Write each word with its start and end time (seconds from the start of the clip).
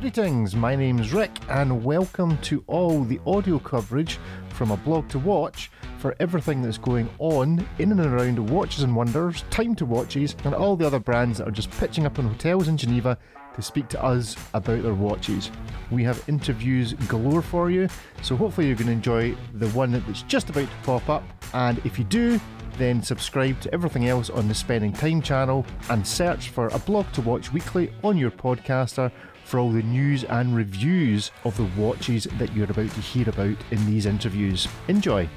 Greetings, 0.00 0.54
my 0.54 0.76
name's 0.76 1.14
Rick, 1.14 1.30
and 1.48 1.82
welcome 1.82 2.36
to 2.42 2.62
all 2.66 3.02
the 3.02 3.18
audio 3.26 3.58
coverage 3.58 4.18
from 4.50 4.68
aBlogtoWatch 4.68 5.68
for 5.96 6.14
everything 6.20 6.60
that's 6.60 6.76
going 6.76 7.08
on 7.18 7.66
in 7.78 7.90
and 7.92 8.00
around 8.00 8.38
Watches 8.50 8.82
and 8.82 8.94
Wonders, 8.94 9.42
Time 9.48 9.74
to 9.76 9.86
Watches, 9.86 10.36
and 10.44 10.54
all 10.54 10.76
the 10.76 10.86
other 10.86 10.98
brands 10.98 11.38
that 11.38 11.48
are 11.48 11.52
just 11.52 11.70
pitching 11.70 12.04
up 12.04 12.18
in 12.18 12.28
hotels 12.28 12.68
in 12.68 12.76
Geneva 12.76 13.16
to 13.54 13.62
speak 13.62 13.88
to 13.88 14.04
us 14.04 14.36
about 14.52 14.82
their 14.82 14.92
watches. 14.92 15.50
We 15.90 16.04
have 16.04 16.22
interviews 16.28 16.92
galore 17.08 17.40
for 17.40 17.70
you, 17.70 17.88
so 18.20 18.36
hopefully 18.36 18.66
you're 18.66 18.76
going 18.76 18.88
to 18.88 18.92
enjoy 18.92 19.34
the 19.54 19.68
one 19.68 19.92
that's 19.92 20.22
just 20.24 20.50
about 20.50 20.68
to 20.68 20.76
pop 20.84 21.08
up. 21.08 21.24
And 21.54 21.78
if 21.86 21.98
you 21.98 22.04
do, 22.04 22.38
then 22.76 23.02
subscribe 23.02 23.58
to 23.62 23.72
everything 23.72 24.08
else 24.08 24.28
on 24.28 24.46
the 24.46 24.54
Spending 24.54 24.92
Time 24.92 25.22
channel 25.22 25.64
and 25.88 26.06
search 26.06 26.50
for 26.50 26.68
aBlogtoWatch 26.68 27.52
weekly 27.52 27.90
on 28.04 28.18
your 28.18 28.30
podcaster 28.30 29.10
for 29.46 29.60
all 29.60 29.70
the 29.70 29.82
news 29.82 30.24
and 30.24 30.56
reviews 30.56 31.30
of 31.44 31.56
the 31.56 31.80
watches 31.80 32.24
that 32.38 32.52
you're 32.52 32.70
about 32.70 32.90
to 32.90 33.00
hear 33.00 33.28
about 33.28 33.56
in 33.70 33.86
these 33.86 34.04
interviews. 34.04 34.66
Enjoy. 34.88 35.28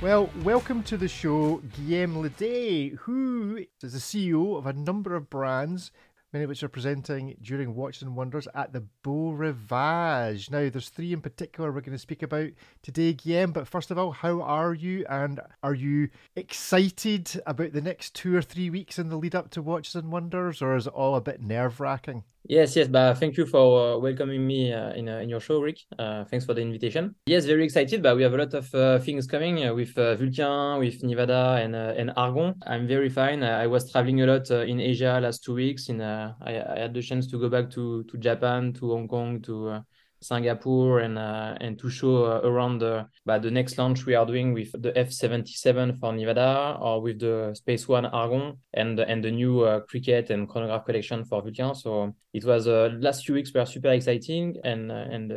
Well, 0.00 0.30
welcome 0.42 0.82
to 0.84 0.96
the 0.96 1.08
show, 1.08 1.62
Guillaume 1.76 2.22
Laidet, 2.22 2.94
who 3.00 3.66
is 3.82 3.92
the 3.92 3.98
CEO 3.98 4.56
of 4.56 4.66
a 4.66 4.72
number 4.72 5.14
of 5.14 5.28
brands 5.28 5.92
many 6.32 6.44
of 6.44 6.48
which 6.48 6.62
are 6.62 6.68
presenting 6.68 7.36
during 7.42 7.74
Watches 7.74 8.02
and 8.02 8.14
Wonders 8.14 8.46
at 8.54 8.72
the 8.72 8.84
Beau 9.02 9.32
Rivage. 9.32 10.50
Now, 10.50 10.68
there's 10.68 10.88
three 10.88 11.12
in 11.12 11.20
particular 11.20 11.72
we're 11.72 11.80
going 11.80 11.92
to 11.92 11.98
speak 11.98 12.22
about 12.22 12.50
today, 12.82 13.12
Guillaume. 13.12 13.52
But 13.52 13.68
first 13.68 13.90
of 13.90 13.98
all, 13.98 14.12
how 14.12 14.40
are 14.42 14.74
you? 14.74 15.04
And 15.08 15.40
are 15.62 15.74
you 15.74 16.08
excited 16.36 17.40
about 17.46 17.72
the 17.72 17.80
next 17.80 18.14
two 18.14 18.34
or 18.36 18.42
three 18.42 18.70
weeks 18.70 18.98
in 18.98 19.08
the 19.08 19.16
lead 19.16 19.34
up 19.34 19.50
to 19.50 19.62
Watches 19.62 19.96
and 19.96 20.12
Wonders, 20.12 20.62
or 20.62 20.76
is 20.76 20.86
it 20.86 20.92
all 20.92 21.16
a 21.16 21.20
bit 21.20 21.42
nerve 21.42 21.80
wracking? 21.80 22.24
Yes, 22.48 22.74
yes, 22.74 22.88
but 22.88 23.14
thank 23.14 23.36
you 23.36 23.46
for 23.46 23.94
uh, 23.94 23.98
welcoming 23.98 24.46
me 24.46 24.72
uh, 24.72 24.92
in 24.92 25.08
uh, 25.08 25.18
in 25.18 25.28
your 25.28 25.40
show, 25.40 25.60
Rick. 25.60 25.78
Uh, 25.98 26.24
thanks 26.24 26.46
for 26.46 26.54
the 26.54 26.62
invitation. 26.62 27.14
Yes, 27.26 27.44
very 27.44 27.64
excited, 27.64 28.02
but 28.02 28.16
we 28.16 28.22
have 28.22 28.32
a 28.32 28.38
lot 28.38 28.54
of 28.54 28.74
uh, 28.74 28.98
things 28.98 29.26
coming 29.26 29.66
uh, 29.66 29.74
with 29.74 29.94
Vulcain, 29.94 30.78
with 30.78 31.02
Nivada, 31.02 31.62
and 31.62 31.76
and 31.76 32.12
Argon. 32.16 32.54
I'm 32.66 32.88
very 32.88 33.10
fine. 33.10 33.42
I 33.42 33.66
was 33.66 33.92
traveling 33.92 34.22
a 34.22 34.26
lot 34.26 34.50
in 34.50 34.80
Asia 34.80 35.20
last 35.22 35.44
two 35.44 35.54
weeks. 35.54 35.90
In 35.90 36.00
I, 36.00 36.34
I, 36.42 36.78
had 36.80 36.94
the 36.94 37.02
chance 37.02 37.26
to 37.28 37.38
go 37.38 37.48
back 37.48 37.70
to 37.72 38.04
to 38.04 38.18
Japan, 38.18 38.72
to 38.74 38.90
Hong 38.90 39.06
Kong, 39.06 39.42
to 39.42 39.84
Singapore 40.22 41.00
and 41.00 41.18
uh, 41.18 41.56
and 41.60 41.78
to 41.78 41.88
show 41.88 42.24
uh, 42.24 42.40
around 42.44 42.78
the 42.78 43.06
the 43.26 43.50
next 43.50 43.78
launch 43.78 44.04
we 44.06 44.14
are 44.14 44.26
doing 44.26 44.52
with 44.52 44.70
the 44.72 44.92
F77 44.92 45.98
for 45.98 46.12
Nivada 46.12 46.78
or 46.80 47.00
with 47.00 47.20
the 47.20 47.54
Space 47.54 47.88
One 47.88 48.06
Argon 48.06 48.58
and 48.74 49.00
and 49.00 49.24
the 49.24 49.30
new 49.30 49.62
uh, 49.62 49.80
Cricket 49.80 50.30
and 50.30 50.48
chronograph 50.48 50.84
collection 50.84 51.24
for 51.24 51.42
Vulcain. 51.42 51.74
So 51.74 52.14
it 52.34 52.44
was 52.44 52.68
uh, 52.68 52.90
last 53.00 53.24
few 53.24 53.34
weeks 53.34 53.52
were 53.54 53.64
super 53.64 53.88
exciting 53.88 54.56
and 54.62 54.92
uh, 54.92 55.06
and 55.10 55.30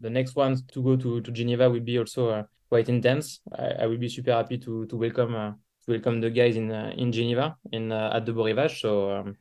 the 0.00 0.10
next 0.10 0.34
ones 0.34 0.62
to 0.72 0.82
go 0.82 0.96
to 0.96 1.20
to 1.20 1.30
Geneva 1.30 1.70
will 1.70 1.80
be 1.80 1.98
also 1.98 2.28
uh, 2.30 2.42
quite 2.68 2.88
intense. 2.88 3.40
I, 3.56 3.82
I, 3.82 3.86
will 3.86 3.98
be 3.98 4.08
super 4.08 4.32
happy 4.32 4.58
to 4.58 4.86
to 4.86 4.96
welcome 4.96 5.32
to 5.32 5.90
welcome 5.90 6.20
the 6.20 6.30
guys 6.30 6.56
in 6.56 6.72
in 6.72 7.12
Geneva 7.12 7.56
in 7.70 7.92
at 7.92 8.26
the 8.26 8.32
Beau 8.32 8.44
Rivage. 8.44 8.80
So. 8.80 9.10
Um, 9.10 9.36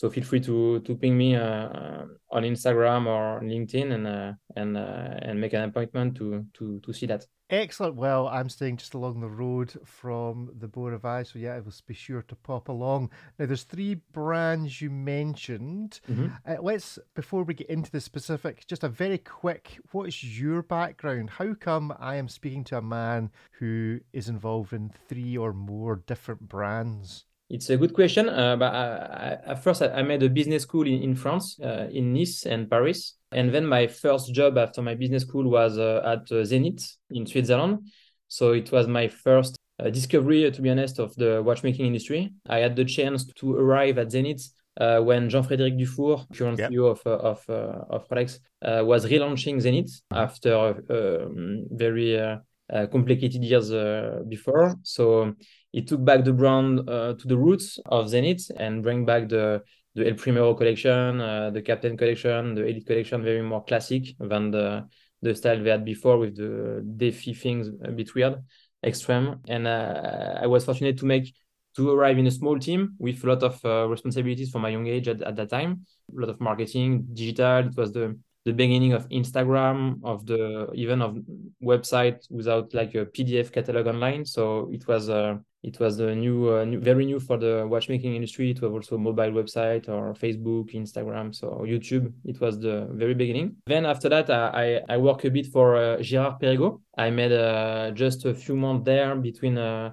so 0.00 0.08
feel 0.08 0.24
free 0.24 0.40
to 0.40 0.80
to 0.80 0.96
ping 0.96 1.18
me 1.18 1.36
uh, 1.36 2.06
on 2.30 2.42
Instagram 2.42 3.06
or 3.06 3.42
LinkedIn 3.42 3.92
and 3.92 4.06
uh, 4.06 4.32
and 4.56 4.74
uh, 4.74 5.18
and 5.20 5.38
make 5.38 5.52
an 5.52 5.64
appointment 5.64 6.16
to 6.16 6.46
to 6.54 6.80
to 6.80 6.92
see 6.94 7.04
that. 7.04 7.26
Excellent. 7.50 7.96
Well, 7.96 8.26
I'm 8.28 8.48
staying 8.48 8.78
just 8.78 8.94
along 8.94 9.20
the 9.20 9.28
road 9.28 9.74
from 9.84 10.52
the 10.58 10.68
Beau 10.68 10.88
Rivage, 10.88 11.32
so 11.32 11.38
yeah, 11.38 11.54
I 11.56 11.60
will 11.60 11.74
be 11.86 11.92
sure 11.92 12.22
to 12.22 12.34
pop 12.34 12.68
along. 12.68 13.10
Now, 13.38 13.44
there's 13.44 13.64
three 13.64 13.96
brands 14.12 14.80
you 14.80 14.88
mentioned. 14.88 16.00
Mm-hmm. 16.08 16.28
Uh, 16.46 16.62
let's 16.62 16.98
before 17.14 17.42
we 17.42 17.52
get 17.52 17.68
into 17.68 17.90
the 17.90 18.00
specific, 18.00 18.66
just 18.66 18.84
a 18.84 18.88
very 18.88 19.18
quick. 19.18 19.80
What 19.92 20.08
is 20.08 20.40
your 20.40 20.62
background? 20.62 21.28
How 21.28 21.52
come 21.52 21.92
I 22.00 22.14
am 22.16 22.28
speaking 22.28 22.64
to 22.64 22.78
a 22.78 22.82
man 22.82 23.32
who 23.58 24.00
is 24.14 24.30
involved 24.30 24.72
in 24.72 24.92
three 25.08 25.36
or 25.36 25.52
more 25.52 25.96
different 25.96 26.48
brands? 26.48 27.26
It's 27.50 27.68
a 27.68 27.76
good 27.76 27.92
question. 27.92 28.28
Uh, 28.28 28.56
but 28.56 28.72
I, 28.72 29.38
I, 29.44 29.50
at 29.50 29.62
first, 29.62 29.82
I, 29.82 30.02
made 30.02 30.22
a 30.22 30.30
business 30.30 30.62
school 30.62 30.86
in, 30.86 31.02
in 31.02 31.16
France, 31.16 31.58
uh, 31.60 31.88
in 31.90 32.12
Nice 32.14 32.46
and 32.46 32.70
Paris. 32.70 33.16
And 33.32 33.52
then 33.52 33.66
my 33.66 33.88
first 33.88 34.32
job 34.32 34.56
after 34.56 34.82
my 34.82 34.94
business 34.94 35.24
school 35.24 35.50
was 35.50 35.76
uh, 35.76 36.00
at 36.04 36.30
uh, 36.30 36.44
Zenith 36.44 36.96
in 37.10 37.26
Switzerland. 37.26 37.90
So 38.28 38.52
it 38.52 38.70
was 38.70 38.86
my 38.86 39.08
first 39.08 39.56
uh, 39.80 39.90
discovery, 39.90 40.46
uh, 40.46 40.52
to 40.52 40.62
be 40.62 40.70
honest, 40.70 41.00
of 41.00 41.14
the 41.16 41.42
watchmaking 41.42 41.86
industry. 41.86 42.32
I 42.48 42.58
had 42.58 42.76
the 42.76 42.84
chance 42.84 43.24
to 43.24 43.56
arrive 43.56 43.98
at 43.98 44.12
Zenith 44.12 44.48
uh, 44.80 45.00
when 45.00 45.28
Jean-Frédéric 45.28 45.76
Dufour, 45.76 46.26
current 46.32 46.58
yep. 46.58 46.70
CEO 46.70 46.88
of 46.88 47.04
of 47.04 47.44
of 47.48 48.08
Rolex, 48.08 48.38
was 48.62 49.06
relaunching 49.06 49.60
Zenith 49.60 50.00
after 50.12 50.54
um, 50.88 51.66
very 51.72 52.38
complicated 52.90 53.42
years 53.42 53.70
before. 54.28 54.76
So 54.82 55.34
he 55.72 55.82
took 55.82 56.04
back 56.04 56.24
the 56.24 56.32
brand 56.32 56.88
uh, 56.88 57.14
to 57.14 57.28
the 57.28 57.36
roots 57.36 57.78
of 57.86 58.08
Zenith 58.08 58.50
and 58.56 58.82
bring 58.82 59.04
back 59.04 59.28
the 59.28 59.62
the 59.94 60.06
El 60.06 60.14
Primero 60.14 60.54
collection, 60.54 61.20
uh, 61.20 61.50
the 61.50 61.62
Captain 61.62 61.96
collection, 61.96 62.54
the 62.54 62.64
Elite 62.64 62.86
collection, 62.86 63.24
very 63.24 63.42
more 63.42 63.64
classic 63.64 64.14
than 64.20 64.50
the 64.50 64.86
the 65.22 65.34
style 65.34 65.62
they 65.62 65.70
had 65.70 65.84
before 65.84 66.16
with 66.18 66.36
the 66.36 66.82
Defi 66.96 67.34
things 67.34 67.68
a 67.84 67.90
bit 67.90 68.14
weird, 68.14 68.36
extreme. 68.84 69.40
And 69.48 69.66
uh, 69.66 70.38
I 70.40 70.46
was 70.46 70.64
fortunate 70.64 70.96
to 70.98 71.06
make 71.06 71.34
to 71.76 71.90
arrive 71.90 72.18
in 72.18 72.26
a 72.26 72.30
small 72.30 72.58
team 72.58 72.94
with 72.98 73.22
a 73.22 73.26
lot 73.26 73.42
of 73.42 73.64
uh, 73.64 73.86
responsibilities 73.88 74.50
for 74.50 74.58
my 74.58 74.70
young 74.70 74.86
age 74.86 75.08
at, 75.08 75.22
at 75.22 75.36
that 75.36 75.50
time, 75.50 75.86
a 76.16 76.20
lot 76.20 76.30
of 76.30 76.40
marketing, 76.40 77.06
digital. 77.12 77.66
It 77.66 77.76
was 77.76 77.92
the 77.92 78.18
the 78.44 78.52
beginning 78.52 78.92
of 78.92 79.08
Instagram, 79.10 80.00
of 80.02 80.26
the 80.26 80.70
even 80.74 81.02
of 81.02 81.18
website 81.62 82.26
without 82.30 82.72
like 82.72 82.94
a 82.94 83.06
PDF 83.06 83.52
catalog 83.52 83.86
online. 83.86 84.24
So 84.24 84.70
it 84.72 84.86
was 84.88 85.10
uh, 85.10 85.36
it 85.62 85.78
was 85.78 86.00
a 86.00 86.14
new, 86.14 86.54
uh, 86.54 86.64
new, 86.64 86.80
very 86.80 87.04
new 87.04 87.20
for 87.20 87.36
the 87.36 87.66
watchmaking 87.68 88.14
industry. 88.14 88.50
It 88.50 88.62
was 88.62 88.72
also 88.72 88.96
mobile 88.96 89.30
website 89.30 89.90
or 89.90 90.14
Facebook, 90.14 90.74
Instagram, 90.74 91.34
so 91.34 91.64
YouTube. 91.66 92.12
It 92.24 92.40
was 92.40 92.58
the 92.58 92.88
very 92.92 93.12
beginning. 93.12 93.56
Then 93.66 93.84
after 93.84 94.08
that, 94.08 94.30
I 94.30 94.80
I, 94.88 94.94
I 94.94 94.96
work 94.96 95.24
a 95.24 95.30
bit 95.30 95.46
for 95.46 95.76
uh, 95.76 96.00
Girard 96.00 96.40
Perregaux. 96.40 96.80
I 96.96 97.10
made 97.10 97.32
uh, 97.32 97.90
just 97.90 98.24
a 98.24 98.32
few 98.32 98.56
months 98.56 98.86
there 98.86 99.14
between 99.16 99.58
uh, 99.58 99.92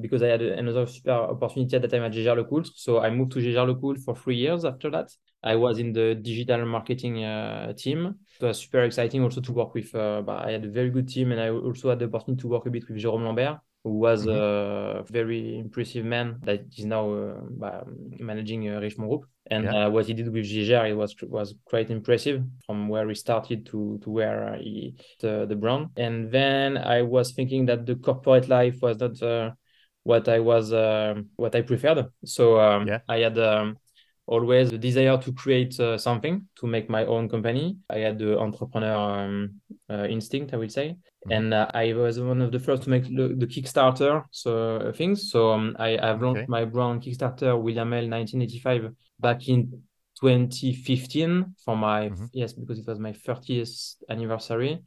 because 0.00 0.22
I 0.22 0.28
had 0.28 0.42
another 0.42 0.86
super 0.86 1.10
opportunity 1.10 1.76
at 1.76 1.82
the 1.82 1.88
time 1.88 2.02
at 2.02 2.12
Jaeger-LeCoultre. 2.12 2.70
So 2.74 3.00
I 3.00 3.10
moved 3.10 3.32
to 3.32 3.40
Jaeger-LeCoultre 3.40 4.04
for 4.04 4.14
three 4.14 4.36
years 4.36 4.64
after 4.64 4.90
that. 4.90 5.10
I 5.42 5.56
was 5.56 5.78
in 5.78 5.92
the 5.92 6.14
digital 6.14 6.66
marketing 6.66 7.24
uh, 7.24 7.72
team. 7.72 8.14
It 8.40 8.44
was 8.44 8.58
super 8.60 8.82
exciting 8.82 9.22
also 9.22 9.40
to 9.40 9.52
work 9.52 9.74
with, 9.74 9.94
uh, 9.94 10.22
I 10.28 10.52
had 10.52 10.64
a 10.64 10.70
very 10.70 10.90
good 10.90 11.08
team 11.08 11.32
and 11.32 11.40
I 11.40 11.50
also 11.50 11.90
had 11.90 11.98
the 11.98 12.06
opportunity 12.06 12.42
to 12.42 12.48
work 12.48 12.66
a 12.66 12.70
bit 12.70 12.88
with 12.88 13.02
Jérôme 13.02 13.24
Lambert, 13.24 13.58
who 13.82 13.98
was 13.98 14.26
mm-hmm. 14.26 15.00
a 15.00 15.02
very 15.04 15.58
impressive 15.58 16.04
man 16.04 16.38
that 16.42 16.64
is 16.76 16.84
now 16.84 17.10
uh, 17.10 17.84
managing 18.18 18.68
uh, 18.68 18.80
Richemont 18.80 19.08
Group. 19.08 19.24
And 19.50 19.64
yeah. 19.64 19.86
uh, 19.86 19.90
what 19.90 20.06
he 20.06 20.14
did 20.14 20.30
with 20.30 20.44
Jaeger, 20.44 20.86
it 20.86 20.94
was 20.94 21.16
was 21.22 21.54
quite 21.64 21.90
impressive 21.90 22.42
from 22.66 22.88
where 22.88 23.08
he 23.08 23.14
started 23.14 23.66
to 23.66 23.98
to 24.02 24.10
where 24.10 24.56
he 24.60 24.94
the, 25.20 25.46
the 25.46 25.56
brand. 25.56 25.88
And 25.96 26.30
then 26.30 26.76
I 26.76 27.02
was 27.02 27.32
thinking 27.32 27.66
that 27.66 27.86
the 27.86 27.96
corporate 27.96 28.48
life 28.48 28.76
was 28.82 29.00
not 29.00 29.20
uh, 29.22 29.52
what 30.02 30.28
I 30.28 30.40
was 30.40 30.72
uh, 30.72 31.14
what 31.36 31.54
I 31.54 31.62
preferred. 31.62 32.06
So 32.24 32.60
um, 32.60 32.86
yeah. 32.86 33.00
I 33.08 33.18
had 33.18 33.38
um, 33.38 33.78
always 34.26 34.70
the 34.70 34.78
desire 34.78 35.18
to 35.18 35.32
create 35.32 35.78
uh, 35.80 35.98
something 35.98 36.46
to 36.56 36.66
make 36.66 36.88
my 36.88 37.04
own 37.04 37.28
company. 37.28 37.76
I 37.90 37.98
had 37.98 38.18
the 38.18 38.38
entrepreneur 38.38 39.24
um, 39.24 39.60
uh, 39.90 40.06
instinct, 40.08 40.54
I 40.54 40.56
would 40.56 40.72
say, 40.72 40.90
mm-hmm. 40.90 41.32
and 41.32 41.54
uh, 41.54 41.70
I 41.74 41.92
was 41.92 42.20
one 42.20 42.40
of 42.40 42.52
the 42.52 42.60
first 42.60 42.84
to 42.84 42.90
make 42.90 43.04
the, 43.04 43.34
the 43.36 43.46
Kickstarter 43.46 44.24
so 44.30 44.76
uh, 44.76 44.92
things. 44.92 45.30
So 45.30 45.52
um, 45.52 45.76
I 45.78 45.98
have 46.00 46.22
launched 46.22 46.42
okay. 46.42 46.46
my 46.48 46.64
brand 46.64 47.02
Kickstarter 47.02 47.60
William 47.60 47.92
L 47.92 48.08
1985 48.08 48.92
back 49.18 49.48
in 49.48 49.82
2015 50.20 51.54
for 51.64 51.76
my 51.76 52.08
mm-hmm. 52.08 52.26
yes 52.32 52.52
because 52.52 52.78
it 52.78 52.86
was 52.86 52.98
my 52.98 53.12
30th 53.12 53.94
anniversary 54.08 54.78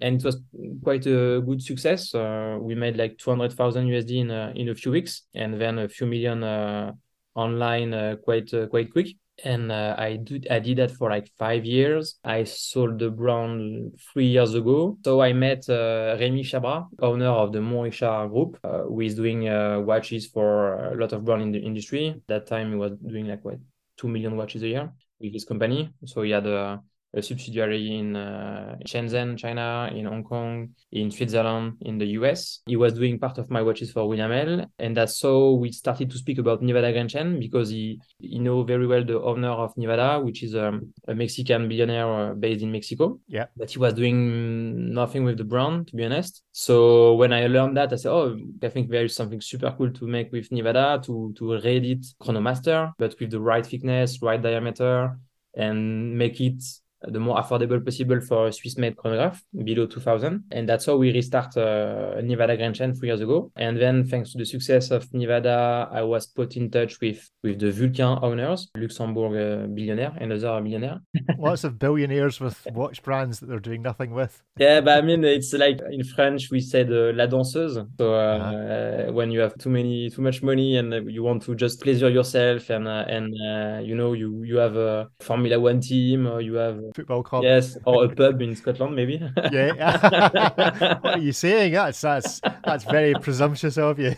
and 0.00 0.16
it 0.16 0.24
was 0.24 0.42
quite 0.82 1.06
a 1.06 1.40
good 1.46 1.62
success 1.62 2.14
uh, 2.14 2.58
we 2.60 2.74
made 2.74 2.96
like 2.96 3.16
200,000 3.18 3.86
USD 3.86 4.20
in 4.20 4.30
a, 4.30 4.52
in 4.56 4.68
a 4.68 4.74
few 4.74 4.92
weeks 4.92 5.22
and 5.34 5.60
then 5.60 5.78
a 5.78 5.88
few 5.88 6.06
million 6.06 6.42
uh, 6.42 6.92
online 7.34 7.94
uh, 7.94 8.16
quite 8.24 8.52
uh, 8.52 8.66
quite 8.66 8.92
quick 8.92 9.08
and 9.44 9.72
uh, 9.72 9.94
I 9.96 10.16
did 10.16 10.48
I 10.50 10.58
did 10.58 10.78
that 10.78 10.90
for 10.90 11.10
like 11.10 11.30
five 11.38 11.64
years. 11.64 12.18
I 12.24 12.44
sold 12.44 12.98
the 12.98 13.10
brand 13.10 13.98
three 14.12 14.26
years 14.26 14.54
ago. 14.54 14.98
So 15.04 15.22
I 15.22 15.32
met 15.32 15.68
uh, 15.68 16.16
Rémi 16.18 16.42
Chabra, 16.42 16.86
owner 17.00 17.28
of 17.28 17.52
the 17.52 17.60
Mont 17.60 17.84
Richard 17.84 18.28
Group, 18.28 18.58
uh, 18.64 18.82
who 18.82 19.00
is 19.00 19.14
doing 19.14 19.48
uh, 19.48 19.80
watches 19.80 20.26
for 20.26 20.92
a 20.92 20.96
lot 20.96 21.12
of 21.12 21.24
brand 21.24 21.42
in 21.42 21.52
the 21.52 21.58
industry. 21.58 22.20
That 22.28 22.46
time 22.46 22.70
he 22.70 22.76
was 22.76 22.92
doing 23.06 23.28
like 23.28 23.44
what 23.44 23.58
two 24.00 24.08
million 24.08 24.36
watches 24.36 24.62
a 24.62 24.68
year 24.68 24.92
with 25.20 25.32
his 25.32 25.44
company. 25.44 25.92
So 26.06 26.22
he 26.22 26.30
had 26.30 26.46
a 26.46 26.80
a 27.12 27.22
subsidiary 27.22 27.98
in 27.98 28.16
uh, 28.16 28.76
Shenzhen, 28.86 29.36
China, 29.36 29.90
in 29.92 30.06
Hong 30.06 30.22
Kong, 30.22 30.70
in 30.92 31.10
Switzerland, 31.10 31.76
in 31.80 31.98
the 31.98 32.06
US. 32.18 32.60
He 32.66 32.76
was 32.76 32.94
doing 32.94 33.18
part 33.18 33.38
of 33.38 33.50
my 33.50 33.62
watches 33.62 33.90
for 33.90 34.08
William 34.08 34.30
L, 34.30 34.66
and 34.78 34.96
that's 34.96 35.20
how 35.22 35.52
we 35.52 35.72
started 35.72 36.10
to 36.10 36.18
speak 36.18 36.38
about 36.38 36.62
Nivada 36.62 36.92
Grenchen 36.92 37.40
because 37.40 37.70
he 37.70 38.00
he 38.18 38.38
know 38.38 38.62
very 38.62 38.86
well 38.86 39.04
the 39.04 39.20
owner 39.20 39.50
of 39.50 39.74
Nivada, 39.76 40.22
which 40.24 40.42
is 40.42 40.54
um, 40.54 40.92
a 41.08 41.14
Mexican 41.14 41.68
billionaire 41.68 42.30
uh, 42.30 42.34
based 42.34 42.62
in 42.62 42.70
Mexico. 42.70 43.18
Yeah, 43.26 43.46
but 43.56 43.70
he 43.70 43.78
was 43.78 43.94
doing 43.94 44.92
nothing 44.92 45.24
with 45.24 45.38
the 45.38 45.44
brand, 45.44 45.88
to 45.88 45.96
be 45.96 46.04
honest. 46.04 46.42
So 46.52 47.14
when 47.14 47.32
I 47.32 47.46
learned 47.48 47.76
that, 47.76 47.92
I 47.92 47.96
said, 47.96 48.12
"Oh, 48.12 48.38
I 48.62 48.68
think 48.68 48.88
there 48.88 49.04
is 49.04 49.16
something 49.16 49.40
super 49.40 49.74
cool 49.76 49.92
to 49.92 50.06
make 50.06 50.30
with 50.30 50.50
Nivada 50.50 51.02
to 51.06 51.32
to 51.36 51.44
reedit 51.44 52.06
Chronomaster, 52.22 52.92
but 52.98 53.18
with 53.18 53.30
the 53.30 53.40
right 53.40 53.66
thickness, 53.66 54.22
right 54.22 54.40
diameter." 54.40 55.18
and 55.54 56.16
make 56.16 56.40
it 56.40 56.62
the 57.02 57.20
more 57.20 57.36
affordable 57.36 57.84
possible 57.84 58.20
for 58.20 58.48
a 58.48 58.52
Swiss-made 58.52 58.96
chronograph 58.96 59.42
below 59.64 59.86
2000. 59.86 60.44
And 60.50 60.68
that's 60.68 60.86
how 60.86 60.96
we 60.96 61.12
restart 61.12 61.56
uh, 61.56 62.20
Nivada 62.22 62.56
Grenchen 62.56 62.98
three 62.98 63.08
years 63.08 63.20
ago. 63.20 63.50
And 63.56 63.80
then 63.80 64.04
thanks 64.04 64.32
to 64.32 64.38
the 64.38 64.44
success 64.44 64.90
of 64.90 65.08
Nivada, 65.12 65.88
I 65.92 66.02
was 66.02 66.26
put 66.26 66.56
in 66.56 66.70
touch 66.70 67.00
with 67.00 67.28
with 67.42 67.58
the 67.60 67.72
Vulcain 67.72 68.22
owners, 68.22 68.68
Luxembourg 68.76 69.32
uh, 69.36 69.66
billionaire 69.66 70.12
and 70.20 70.32
other 70.32 70.60
billionaire. 70.60 71.00
Lots 71.38 71.64
of 71.64 71.78
billionaires 71.78 72.40
with 72.40 72.66
watch 72.72 73.02
brands 73.02 73.40
that 73.40 73.46
they're 73.46 73.58
doing 73.58 73.82
nothing 73.82 74.12
with. 74.12 74.42
yeah, 74.58 74.80
but 74.80 74.98
I 74.98 75.06
mean, 75.06 75.24
it's 75.24 75.52
like 75.52 75.80
in 75.90 76.04
French, 76.04 76.50
we 76.50 76.60
said 76.60 76.92
uh, 76.92 77.12
la 77.14 77.26
danseuse. 77.26 77.86
So 77.98 78.14
uh, 78.14 78.18
uh-huh. 78.18 79.12
when 79.12 79.30
you 79.30 79.40
have 79.40 79.56
too 79.58 79.70
many, 79.70 80.10
too 80.10 80.22
much 80.22 80.42
money 80.42 80.76
and 80.76 81.10
you 81.10 81.22
want 81.22 81.42
to 81.44 81.54
just 81.54 81.80
pleasure 81.80 82.10
yourself 82.10 82.70
and, 82.70 82.86
uh, 82.86 83.04
and 83.08 83.34
uh, 83.48 83.80
you 83.80 83.94
know, 83.94 84.12
you, 84.12 84.42
you 84.44 84.56
have 84.56 84.76
a 84.76 85.08
Formula 85.20 85.58
One 85.58 85.80
team 85.80 86.26
or 86.26 86.40
you 86.40 86.54
have 86.54 86.80
football 86.94 87.22
club. 87.22 87.42
Yes, 87.44 87.76
or 87.84 88.04
a 88.04 88.08
pub 88.08 88.40
in 88.42 88.54
Scotland, 88.56 88.94
maybe. 88.96 89.20
yeah. 89.52 90.98
what 91.00 91.14
are 91.14 91.18
you 91.18 91.32
saying? 91.32 91.72
That's 91.72 92.00
that's 92.00 92.40
that's 92.64 92.84
very 92.84 93.14
presumptuous 93.14 93.76
of 93.78 93.98
you. 93.98 94.14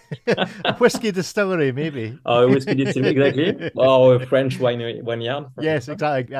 a 0.64 0.74
whiskey 0.78 1.10
distillery, 1.10 1.72
maybe. 1.72 2.18
Oh, 2.24 2.44
a 2.44 2.48
whiskey 2.48 2.74
distillery, 2.74 3.10
exactly. 3.12 3.70
Or 3.76 4.16
a 4.16 4.26
French 4.26 4.58
wine 4.58 4.78
vineyard. 5.04 5.46
Yes, 5.60 5.88
exactly. 5.88 6.34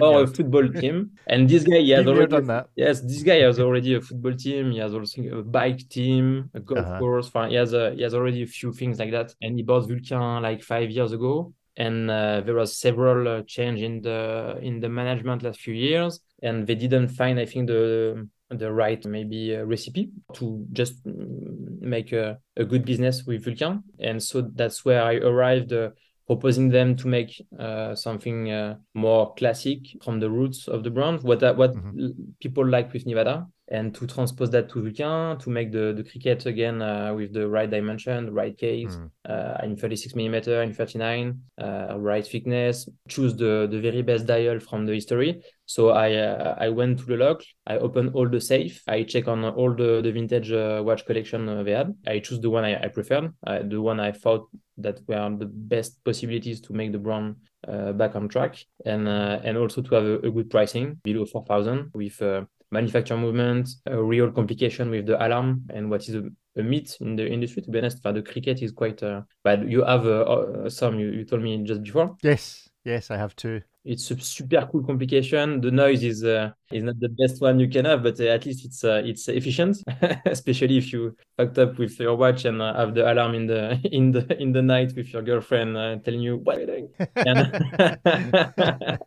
Or 0.00 0.22
a 0.22 0.26
football 0.26 0.68
team. 0.68 1.10
And 1.26 1.48
this 1.48 1.64
guy, 1.64 1.78
he 1.78 1.90
has 1.90 2.04
Been 2.04 2.16
already 2.16 2.30
done 2.30 2.46
that. 2.48 2.68
Yes, 2.76 3.00
this 3.00 3.22
guy 3.22 3.36
has 3.36 3.58
already 3.60 3.94
a 3.94 4.00
football 4.00 4.34
team. 4.34 4.72
He 4.72 4.78
has 4.78 4.94
also 4.94 5.22
a 5.22 5.42
bike 5.42 5.88
team, 5.88 6.50
a 6.54 6.60
golf 6.60 6.80
Uh-huh. 6.86 6.98
course. 6.98 7.28
Fine, 7.28 7.50
He 7.50 7.56
has 7.56 7.72
a 7.72 7.92
he 7.94 8.02
has 8.02 8.14
already 8.14 8.42
a 8.42 8.46
few 8.46 8.72
things 8.72 8.98
like 8.98 9.10
that. 9.12 9.34
And 9.42 9.56
he 9.56 9.62
bought 9.62 9.88
Vulcain 9.88 10.42
like 10.42 10.62
five 10.62 10.90
years 10.90 11.12
ago. 11.12 11.52
And 11.86 12.10
uh, 12.10 12.42
there 12.44 12.54
was 12.62 12.70
several 12.86 13.20
uh, 13.28 13.42
change 13.46 13.80
in 13.88 14.02
the 14.02 14.58
in 14.68 14.80
the 14.80 14.88
management 14.88 15.42
last 15.42 15.60
few 15.60 15.74
years, 15.74 16.20
and 16.42 16.66
they 16.66 16.76
didn't 16.76 17.08
find, 17.20 17.38
I 17.40 17.46
think, 17.46 17.68
the 17.68 18.28
the 18.62 18.70
right 18.82 19.02
maybe 19.06 19.56
uh, 19.56 19.64
recipe 19.74 20.10
to 20.38 20.44
just 20.72 20.94
make 21.04 22.12
a, 22.12 22.38
a 22.56 22.64
good 22.64 22.84
business 22.84 23.24
with 23.26 23.44
Vulcain. 23.44 23.82
And 23.98 24.20
so 24.20 24.36
that's 24.54 24.84
where 24.84 25.02
I 25.12 25.14
arrived. 25.30 25.72
Uh, 25.72 25.90
proposing 26.30 26.70
them 26.70 26.94
to 26.94 27.08
make 27.08 27.30
uh, 27.58 27.92
something 27.94 28.52
uh, 28.52 28.76
more 28.94 29.34
classic 29.34 29.78
from 30.04 30.20
the 30.20 30.30
roots 30.30 30.68
of 30.68 30.84
the 30.84 30.90
brand, 30.90 31.22
what 31.22 31.42
uh, 31.42 31.54
what 31.54 31.72
Mhm. 31.74 32.12
people 32.38 32.64
like 32.64 32.92
with 32.92 33.04
Nivada, 33.04 33.46
and 33.70 33.94
to 33.94 34.06
transpose 34.06 34.50
that 34.50 34.68
to 34.70 34.82
Vulcain, 34.82 35.38
to 35.38 35.50
make 35.50 35.70
the, 35.70 35.92
the 35.96 36.02
cricket 36.02 36.44
again 36.46 36.82
uh, 36.82 37.14
with 37.14 37.32
the 37.32 37.48
right 37.48 37.70
dimension, 37.70 38.26
the 38.26 38.32
right 38.32 38.56
case, 38.56 38.96
Mm. 38.96 39.10
uh, 39.28 39.64
in 39.64 39.76
36 39.76 40.14
millimeter, 40.16 40.62
in 40.62 40.72
39, 40.74 41.40
uh, 41.62 41.94
right 41.98 42.26
thickness, 42.26 42.88
choose 43.08 43.36
the, 43.36 43.68
the 43.70 43.78
very 43.80 44.02
best 44.02 44.26
dial 44.26 44.58
from 44.58 44.86
the 44.86 44.94
history. 44.94 45.42
So 45.66 45.90
I 45.90 46.14
uh, 46.14 46.56
I 46.58 46.68
went 46.68 46.98
to 46.98 47.04
the 47.06 47.16
lock, 47.16 47.42
I 47.66 47.76
opened 47.78 48.10
all 48.14 48.28
the 48.28 48.40
safe, 48.40 48.82
I 48.88 49.04
check 49.04 49.28
on 49.28 49.44
all 49.44 49.72
the, 49.72 50.00
the 50.02 50.10
vintage 50.10 50.50
uh, 50.50 50.82
watch 50.84 51.06
collection 51.06 51.48
uh, 51.48 51.62
they 51.62 51.72
had. 51.72 51.94
I 52.08 52.18
choose 52.18 52.40
the 52.40 52.50
one 52.50 52.64
I, 52.64 52.74
I 52.84 52.88
preferred, 52.88 53.32
uh, 53.46 53.60
the 53.62 53.80
one 53.80 54.00
I 54.00 54.10
thought 54.10 54.48
that 54.78 54.98
were 55.06 55.36
the 55.38 55.46
best 55.46 56.02
possibilities 56.04 56.60
to 56.62 56.72
make 56.72 56.90
the 56.90 56.98
brand 56.98 57.36
uh, 57.68 57.92
back 57.92 58.16
on 58.16 58.28
track 58.28 58.56
and 58.84 59.06
uh, 59.06 59.38
and 59.44 59.56
also 59.56 59.80
to 59.82 59.94
have 59.94 60.04
a, 60.04 60.18
a 60.26 60.30
good 60.30 60.50
pricing 60.50 60.98
below 61.04 61.24
4000 61.24 61.90
with 61.94 62.20
uh, 62.22 62.42
manufacture 62.70 63.16
movement, 63.16 63.68
a 63.86 64.02
real 64.02 64.30
complication 64.30 64.90
with 64.90 65.06
the 65.06 65.24
alarm 65.24 65.62
and 65.70 65.90
what 65.90 66.08
is 66.08 66.14
a, 66.14 66.22
a 66.56 66.62
myth 66.62 66.96
in 67.00 67.16
the 67.16 67.26
industry. 67.26 67.62
To 67.62 67.70
be 67.70 67.78
honest, 67.78 68.02
but 68.02 68.14
the 68.14 68.22
cricket 68.22 68.62
is 68.62 68.72
quite 68.72 69.02
uh, 69.02 69.22
but 69.42 69.68
you 69.68 69.84
have 69.84 70.06
uh, 70.06 70.22
uh, 70.22 70.70
some 70.70 70.98
you, 70.98 71.10
you 71.10 71.24
told 71.24 71.42
me 71.42 71.62
just 71.64 71.82
before. 71.82 72.16
Yes, 72.22 72.68
yes, 72.84 73.10
I 73.10 73.16
have 73.16 73.34
two. 73.36 73.62
It's 73.82 74.10
a 74.10 74.20
super 74.20 74.68
cool 74.70 74.84
complication. 74.84 75.62
The 75.62 75.70
noise 75.70 76.04
is 76.04 76.22
uh, 76.22 76.50
is 76.70 76.84
not 76.84 77.00
the 77.00 77.08
best 77.08 77.40
one 77.40 77.58
you 77.58 77.68
can 77.68 77.86
have, 77.86 78.02
but 78.02 78.20
uh, 78.20 78.24
at 78.24 78.44
least 78.44 78.66
it's 78.66 78.84
uh, 78.84 79.00
it's 79.04 79.26
efficient, 79.28 79.78
especially 80.26 80.76
if 80.76 80.92
you 80.92 81.16
fucked 81.38 81.58
up 81.58 81.78
with 81.78 81.98
your 81.98 82.14
watch 82.14 82.44
and 82.44 82.60
uh, 82.60 82.74
have 82.74 82.94
the 82.94 83.10
alarm 83.10 83.34
in 83.34 83.46
the 83.46 83.80
in 83.90 84.12
the 84.12 84.40
in 84.40 84.52
the 84.52 84.60
night 84.60 84.92
with 84.94 85.10
your 85.12 85.22
girlfriend 85.22 85.78
uh, 85.78 85.96
telling 86.04 86.20
you 86.20 86.36
what 86.36 86.58
are 86.58 86.60
you 86.60 86.66
doing. 86.66 86.88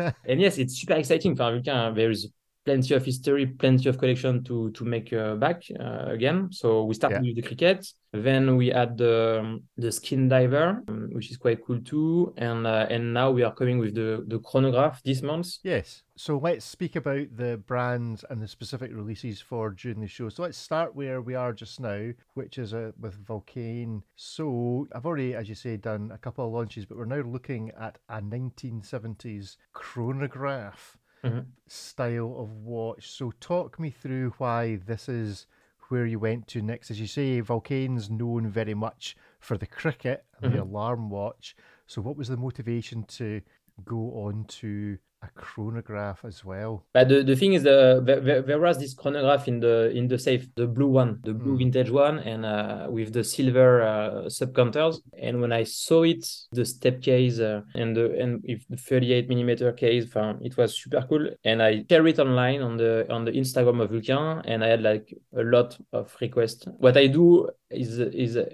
And, 0.00 0.14
and 0.24 0.40
yes, 0.40 0.56
it's 0.56 0.80
super 0.80 0.94
exciting 0.94 1.36
for 1.36 1.44
Vulcain. 1.44 1.94
There 1.94 2.10
is 2.10 2.30
plenty 2.64 2.94
of 2.94 3.04
history, 3.04 3.46
plenty 3.46 3.88
of 3.88 3.98
collection 3.98 4.42
to 4.44 4.70
to 4.72 4.84
make 4.84 5.12
uh, 5.12 5.34
back 5.36 5.62
uh, 5.78 6.06
again. 6.08 6.48
So 6.52 6.84
we 6.84 6.94
started 6.94 7.22
Yeah. 7.22 7.30
with 7.30 7.36
the 7.36 7.42
cricket, 7.48 7.86
then 8.12 8.56
we 8.56 8.68
had 8.68 8.96
the 8.98 9.60
the 9.76 9.90
skin 9.92 10.28
diver, 10.28 10.82
um, 10.88 11.08
which 11.12 11.30
is 11.30 11.36
quite 11.36 11.64
cool 11.64 11.80
too, 11.80 12.34
and 12.36 12.66
uh, 12.66 12.86
and 12.90 13.14
now 13.14 13.30
we 13.30 13.42
are 13.42 13.54
coming 13.54 13.78
with 13.78 13.94
the 13.94 14.24
the 14.28 14.38
chronograph 14.40 15.02
this 15.02 15.22
month. 15.22 15.58
Yes. 15.62 16.02
So 16.16 16.36
let's 16.36 16.66
speak 16.66 16.96
about 16.96 17.34
the 17.34 17.56
brands 17.66 18.26
and 18.28 18.42
the 18.42 18.48
specific 18.48 18.90
releases 18.92 19.40
for 19.40 19.70
during 19.70 20.00
the 20.02 20.06
show. 20.06 20.28
So 20.28 20.42
let's 20.42 20.58
start 20.58 20.94
where 20.94 21.22
we 21.22 21.34
are 21.34 21.54
just 21.54 21.80
now, 21.80 22.10
which 22.34 22.58
is 22.58 22.74
uh, 22.74 22.92
with 23.00 23.16
Vulcain. 23.24 24.02
So 24.16 24.86
I've 24.94 25.06
already, 25.06 25.34
as 25.34 25.48
you 25.48 25.54
say, 25.54 25.78
done 25.78 26.10
a 26.12 26.18
couple 26.18 26.44
of 26.44 26.52
launches, 26.52 26.84
but 26.84 26.98
we're 26.98 27.06
now 27.06 27.22
looking 27.22 27.70
at 27.80 27.96
a 28.10 28.20
1970s 28.20 29.56
chronograph 29.72 30.98
Mhm. 31.24 31.46
style 31.66 32.36
of 32.38 32.50
watch. 32.64 33.10
So 33.10 33.32
talk 33.40 33.78
me 33.78 33.90
through 33.90 34.30
why 34.38 34.76
this 34.76 35.08
is 35.08 35.46
where 35.88 36.06
you 36.06 36.18
went 36.18 36.46
to 36.48 36.62
next. 36.62 36.90
As 36.90 37.00
you 37.00 37.06
say, 37.06 37.40
Vulcain's 37.42 38.08
known 38.10 38.48
very 38.48 38.74
much 38.74 39.16
for 39.40 39.56
the 39.58 39.66
cricket 39.66 40.24
and 40.38 40.52
the 40.52 40.58
Mhm. 40.58 40.62
alarm 40.62 41.10
watch. 41.10 41.56
So 41.86 42.00
what 42.00 42.16
was 42.16 42.28
the 42.28 42.36
motivation 42.36 43.04
to 43.04 43.42
go 43.84 44.22
on 44.24 44.44
to 44.46 44.98
a 45.22 45.28
chronograph 45.34 46.24
as 46.24 46.44
well? 46.44 46.84
But 46.94 47.08
the, 47.08 47.22
the 47.22 47.36
thing 47.36 47.52
is, 47.52 47.62
the, 47.62 48.00
there, 48.04 48.42
there- 48.42 48.60
was 48.60 48.78
this 48.78 48.94
chronograph 48.94 49.48
in 49.48 49.60
the 49.60 49.90
in 49.90 50.06
the 50.08 50.18
safe, 50.18 50.46
the 50.54 50.66
blue 50.66 50.88
one, 50.88 51.20
the 51.24 51.32
blue 51.34 51.54
Mm. 51.54 51.58
vintage 51.58 51.90
one, 51.90 52.18
and 52.20 52.44
uh, 52.44 52.86
with 52.90 53.12
the 53.12 53.24
silver 53.24 53.82
uh, 53.82 54.28
sub 54.28 54.54
counters. 54.54 55.00
And 55.20 55.40
when 55.40 55.52
I 55.52 55.64
saw 55.64 56.02
it, 56.04 56.26
the 56.52 56.64
step 56.64 57.00
case 57.02 57.38
uh, 57.40 57.62
and 57.74 57.96
the 57.96 58.18
and 58.20 58.42
with 58.46 58.66
the 58.68 58.76
38 58.76 59.28
millimeter 59.28 59.72
case, 59.72 60.14
um, 60.16 60.38
it 60.42 60.56
was 60.56 60.76
super 60.80 61.04
cool. 61.08 61.28
And 61.44 61.62
I 61.62 61.84
share 61.88 62.06
it 62.06 62.18
online 62.18 62.62
on 62.62 62.76
the 62.76 63.06
on 63.10 63.24
the 63.24 63.32
Instagram 63.32 63.80
of 63.82 63.90
Vulcain, 63.90 64.42
and 64.44 64.62
I 64.64 64.68
had 64.68 64.82
like 64.82 65.12
a 65.36 65.42
lot 65.42 65.78
of 65.92 66.14
requests. 66.20 66.64
What 66.78 66.96
I 66.96 67.06
do 67.08 67.48
is 67.70 67.98
is 67.98 68.36
uh, 68.36 68.44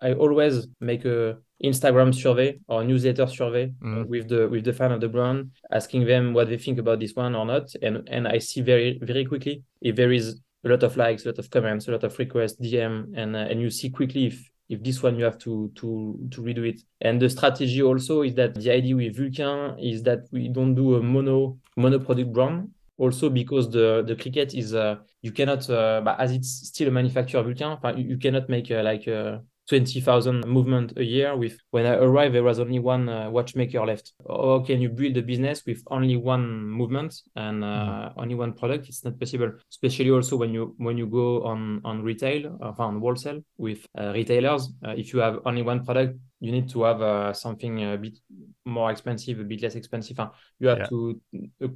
I 0.00 0.12
always 0.12 0.66
make 0.80 1.04
a 1.04 1.38
Instagram 1.64 2.14
survey 2.14 2.58
or 2.68 2.84
newsletter 2.84 3.26
survey 3.26 3.72
Mm. 3.82 4.06
with 4.08 4.28
the 4.28 4.48
with 4.48 4.64
the 4.64 4.72
fan 4.72 4.92
of 4.92 5.00
the 5.00 5.08
brand, 5.08 5.50
asking 5.70 6.04
them 6.06 6.34
what 6.34 6.48
they 6.48 6.58
think 6.58 6.78
about 6.78 7.00
this 7.00 7.14
one 7.14 7.34
or 7.34 7.46
not, 7.46 7.74
and 7.82 8.06
and 8.08 8.28
I 8.28 8.38
see 8.38 8.60
very 8.60 8.98
very 9.00 9.24
quickly 9.24 9.62
if 9.80 9.96
there 9.96 10.12
is 10.12 10.40
a 10.64 10.68
lot 10.68 10.82
of 10.82 10.96
likes, 10.96 11.24
a 11.24 11.28
lot 11.28 11.38
of 11.38 11.48
comments, 11.50 11.88
a 11.88 11.92
lot 11.92 12.04
of 12.04 12.18
requests, 12.18 12.56
DM, 12.60 13.12
and 13.16 13.34
uh, 13.36 13.46
and 13.50 13.60
you 13.60 13.70
see 13.70 13.88
quickly 13.90 14.26
if 14.26 14.50
if 14.68 14.82
this 14.82 15.02
one 15.02 15.16
you 15.16 15.24
have 15.24 15.38
to 15.38 15.70
to 15.76 16.18
to 16.30 16.42
redo 16.42 16.66
it. 16.68 16.82
And 17.00 17.20
the 17.22 17.30
strategy 17.30 17.82
also 17.82 18.22
is 18.22 18.34
that 18.34 18.54
the 18.54 18.70
idea 18.72 18.96
with 18.96 19.16
Vulcain 19.16 19.76
is 19.80 20.02
that 20.02 20.20
we 20.32 20.48
don't 20.48 20.74
do 20.74 20.96
a 20.96 21.02
mono 21.02 21.58
mono 21.76 21.98
product 22.00 22.32
brand. 22.32 22.68
Also 22.98 23.28
because 23.30 23.70
the 23.70 24.02
the 24.06 24.16
cricket 24.16 24.54
is 24.54 24.74
uh, 24.74 24.96
you 25.22 25.30
cannot 25.30 25.68
uh, 25.70 26.00
but 26.04 26.18
as 26.18 26.32
it's 26.32 26.50
still 26.68 26.88
a 26.88 26.90
manufacturer 26.90 27.42
Vulcain, 27.44 27.78
uh, 27.84 27.92
you, 27.96 28.04
you 28.10 28.18
cannot 28.18 28.48
make 28.48 28.70
uh, 28.70 28.82
like 28.82 29.06
uh, 29.06 29.38
20,000 29.68 30.46
movement 30.46 30.92
a 30.96 31.04
year 31.04 31.36
with 31.36 31.58
when 31.70 31.86
I 31.86 31.94
arrived 31.94 32.34
there 32.34 32.42
was 32.44 32.60
only 32.60 32.78
one 32.78 33.08
uh, 33.08 33.28
watchmaker 33.30 33.84
left. 33.84 34.12
How 34.28 34.62
can 34.66 34.80
you 34.80 34.88
build 34.88 35.16
a 35.16 35.22
business 35.22 35.64
with 35.66 35.82
only 35.90 36.16
one 36.16 36.46
movement 36.66 37.14
and 37.34 37.64
uh, 37.64 38.10
only 38.16 38.34
one 38.34 38.52
product? 38.52 38.88
It's 38.88 39.04
not 39.04 39.18
possible, 39.18 39.52
especially 39.70 40.10
also 40.10 40.36
when 40.36 40.52
you 40.54 40.74
when 40.78 40.96
you 40.96 41.06
go 41.06 41.44
on 41.44 41.80
on 41.84 42.02
retail 42.02 42.58
uh, 42.62 42.72
on 42.78 43.00
wholesale 43.00 43.40
with 43.58 43.86
uh, 43.98 44.12
retailers. 44.12 44.72
Uh, 44.86 44.94
if 44.96 45.12
you 45.12 45.20
have 45.20 45.40
only 45.44 45.62
one 45.62 45.84
product, 45.84 46.18
you 46.40 46.52
need 46.52 46.68
to 46.68 46.82
have 46.82 47.00
uh, 47.00 47.32
something 47.32 47.82
a 47.92 47.96
bit 47.96 48.18
more 48.64 48.90
expensive, 48.90 49.40
a 49.40 49.44
bit 49.44 49.62
less 49.62 49.74
expensive. 49.74 50.20
Uh, 50.20 50.30
You 50.60 50.68
have 50.68 50.78
Yeah. 50.78 50.86
to 50.88 51.20
uh, 51.62 51.68